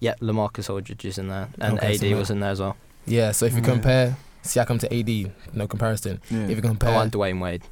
[0.01, 2.77] yeah, LaMarcus Aldridge is in there, and Okay, AD so was in there as well.
[3.07, 3.65] Yeah, so if you Yeah.
[3.65, 6.21] compare Siakam to AD, no comparison.
[6.31, 6.45] Yeah.
[6.45, 7.63] If you compare, Oh, compare, and Dwyane Wade.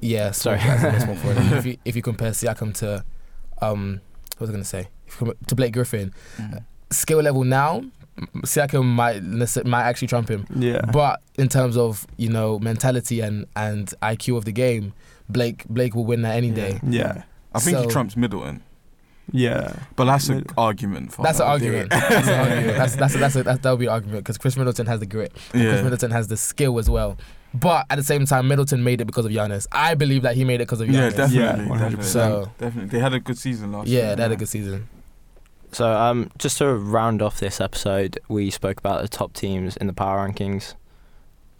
[0.00, 0.58] yeah, Sorry.
[0.60, 1.38] sorry, that's a small forward.
[1.58, 3.04] if you if you compare Siakam to,
[3.62, 4.00] um,
[4.36, 4.88] what was I gonna say?
[5.06, 6.64] If you compare, to Blake Griffin, Mm.
[6.90, 7.84] skill level now,
[8.44, 9.22] Siakam might
[9.66, 10.46] might actually trump him.
[10.54, 10.80] Yeah.
[10.92, 14.92] But in terms of you know mentality and and IQ of the game,
[15.28, 16.80] Blake Blake will win that any day.
[16.82, 17.24] yeah.
[17.54, 18.62] I think he trumps Middleton,
[19.32, 19.74] Yeah.
[19.96, 21.12] but that's an Mid- argument.
[21.14, 21.88] For That's an argument.
[21.90, 22.76] That's an argument.
[22.76, 25.06] That's that's that's, a, that's that would be an argument because Khris Middleton has the
[25.06, 25.32] grit.
[25.52, 25.82] Khris yeah.
[25.82, 27.16] Middleton has the skill as well.
[27.54, 29.66] But at the same time, Middleton made it because of Giannis.
[29.72, 31.16] I believe that he made it because of Yeah, Giannis.
[31.16, 31.38] definitely.
[31.38, 31.96] Yeah, definitely.
[31.96, 32.04] 100%.
[32.04, 34.02] So- definitely, they had a good season last year.
[34.04, 34.88] Yeah, they had a good season.
[35.72, 39.86] So, um, just to round off this episode, we spoke about the top teams in
[39.86, 40.74] the power rankings.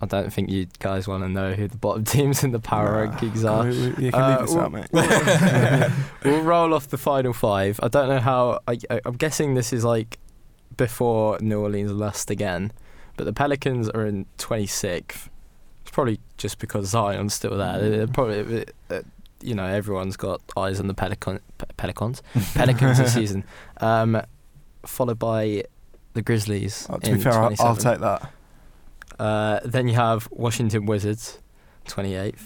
[0.01, 3.07] I don't think you guys want to know who the bottom teams in the power
[3.07, 3.13] Nah.
[3.17, 3.65] rankings are.
[3.65, 5.93] We, we, you can Uh, leave this well- out, mate.
[6.25, 7.81] we'll roll off the final five.
[7.83, 8.61] I don't know how.
[8.69, 10.19] I, I, I'm guessing this is like
[10.77, 12.73] before New Orleans lost again,
[13.17, 15.29] but the Pelicans are in 26th.
[15.83, 17.79] It's probably just because Zion's still there.
[17.79, 19.01] They're probably, uh,
[19.43, 22.23] you know, everyone's got eyes on the Pelican, Pe- Pelicans,
[22.55, 23.45] Pelicans this season.
[23.79, 24.21] Um,
[24.85, 25.65] followed by
[26.15, 26.87] the Grizzlies.
[26.91, 28.33] Oh, to in be fair, I'll, I'll take that.
[29.19, 31.39] Uh, then you have Washington Wizards,
[31.87, 32.39] 28th.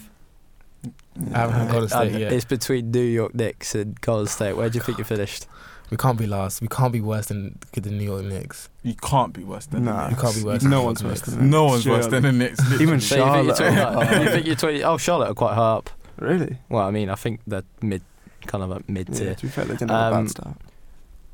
[1.33, 2.31] I haven't had Golden State And yet.
[2.33, 4.53] It's between New York Knicks and Golden State.
[4.53, 5.45] Where do you think you finished?
[5.89, 6.61] We can't be last.
[6.61, 8.69] We can't be worse than the New York Knicks.
[8.81, 11.49] You can't be worse than Nah, You can't be worse No than one's worse than
[11.49, 12.31] No one's worse than the.
[12.31, 12.59] Knicks.
[12.81, 13.01] Even literally.
[13.01, 14.07] So you think you're Charlotte.
[14.07, 15.89] 20 you think you're 20 Oh, Charlotte are quite high up.
[16.21, 16.57] Really?
[16.69, 18.01] Well, I mean, I think they're mid,
[18.47, 19.35] kind of like mid Yeah, tier.
[19.35, 20.55] to be fair, they didn't have a Um, bad start.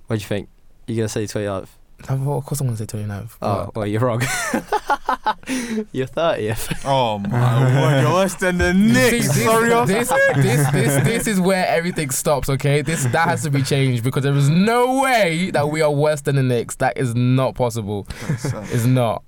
[0.08, 0.50] What do you think?
[0.88, 1.68] You gonna say 29th?
[2.10, 3.32] Of course, I'm going to say 29th.
[3.42, 4.22] Oh, well, you're wrong.
[5.92, 6.84] you're 30th.
[6.86, 9.28] Oh my word, you're worse than the See, Knicks.
[9.34, 12.50] this, Sorry, I'm this, this, this, this is where everything stops.
[12.50, 15.92] Okay, this that has to be changed because there is no way that we are
[15.92, 16.76] worse than the Knicks.
[16.76, 18.08] That is not possible.
[18.30, 19.24] It's not.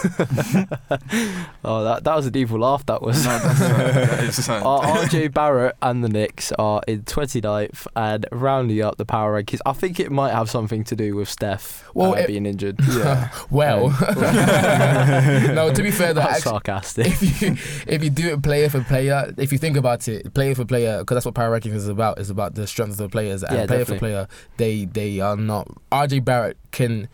[1.64, 2.84] oh, that that was a evil laugh.
[2.86, 3.24] That was.
[3.24, 3.92] No, that's right.
[4.08, 4.62] That is right.
[4.62, 9.60] RJ Barrett and the Knicks are in 29th and rounding up the power rankings.
[9.66, 12.78] I think it might have something to do with Steph Well, uh, it- being injured.
[13.00, 13.30] Yeah.
[13.50, 13.88] Well,
[15.54, 15.72] no.
[15.72, 17.06] To be fair, though, That's actually, sarcastic.
[17.06, 17.52] if you
[17.86, 20.98] if you do it player for player, if you think about it, player for player,
[21.00, 22.18] because that's what power rankings is about.
[22.18, 23.42] Is about the strength of the players.
[23.42, 23.96] And Yeah, player definitely.
[23.96, 25.68] for player, they they are not.
[25.92, 27.08] RJ Barrett can,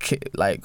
[0.00, 0.64] ca- like,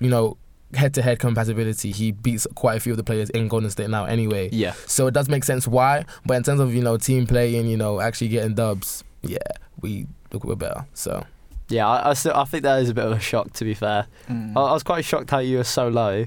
[0.00, 0.36] you know,
[0.76, 1.90] head to head compatibility.
[1.90, 4.04] He beats quite a few of the players in Golden State now.
[4.04, 4.74] Anyway, Yeah.
[4.86, 6.04] so it does make sense why.
[6.24, 9.38] But in terms of you know team play and you know actually getting dubs, yeah,
[9.80, 10.86] we look we're better.
[10.94, 11.24] So
[11.68, 13.74] Yeah, I, I, still, I think that is a bit of a shock, to be
[13.74, 14.06] fair.
[14.28, 14.52] Mm.
[14.56, 16.26] I, I was quite shocked how you were so low.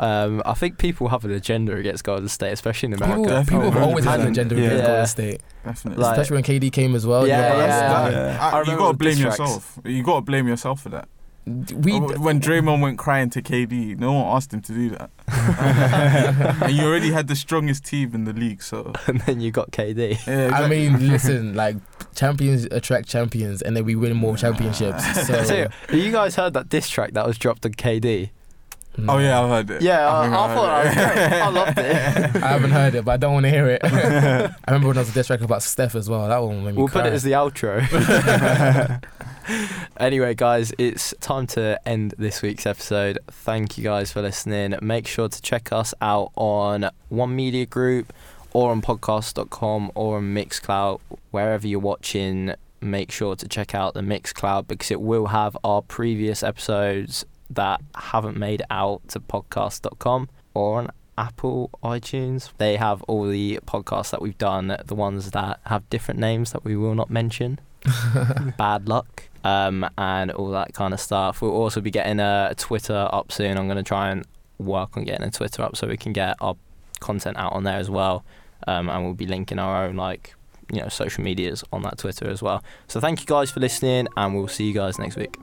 [0.00, 3.44] Um, I think people have an agenda against Golden State, especially in people, America.
[3.50, 4.86] people have Oh, always had an agenda against Yeah.
[4.86, 6.02] Golden State, Definitely.
[6.04, 7.26] Like- especially when KD came as well.
[7.26, 8.10] Yeah, you know, yeah.
[8.10, 8.38] Yeah.
[8.40, 9.78] I- I you remember gotta blame yourself.
[9.84, 11.08] You gotta blame yourself for that.
[11.74, 15.10] We Oh, when Draymond went crying to KD, no one asked him to do that.
[16.62, 19.70] and you already had the strongest team in the league, so and then you got
[19.70, 20.26] KD.
[20.26, 21.76] yeah, I mean, listen, like
[22.14, 25.26] champions attract champions, and then we win more championships.
[25.26, 28.30] So, So, you guys heard that diss track that was dropped on KD?
[29.06, 29.82] Oh yeah, I've heard it.
[29.82, 31.26] Yeah, I, think I, thought that was great.
[31.26, 31.42] it.
[31.42, 32.42] I loved it.
[32.42, 33.80] I haven't heard it, but I don't want to hear it.
[33.84, 36.26] I remember when I was a diss track about Steph as well.
[36.28, 37.02] That one made me We'll cry.
[37.02, 37.84] put it as the outro.
[39.98, 43.18] anyway, guys, it's time to end this week's episode.
[43.28, 44.74] Thank you guys for listening.
[44.82, 48.12] Make sure to check us out on One Media Group
[48.52, 51.00] or on podcast.com or on Mixcloud.
[51.30, 55.82] Wherever you're watching, make sure to check out the Mixcloud because it will have our
[55.82, 62.52] previous episodes that haven't made it out to podcast.com or on Apple iTunes.
[62.58, 66.64] They have all the podcasts that we've done, the ones that have different names that
[66.64, 67.58] we will not mention.
[68.58, 69.24] Bad luck.
[69.44, 71.40] Um, and all that kind of stuff.
[71.40, 73.56] We'll also be getting a Twitter up soon.
[73.56, 74.26] I'm going to try and
[74.58, 76.56] work on getting a Twitter up so we can get our
[77.00, 78.24] content out on there as well.
[78.66, 80.34] Um, and we'll be linking our own like
[80.72, 82.62] you know social medias on that Twitter as well.
[82.88, 85.38] So thank you guys for listening, and we'll see you guys next week.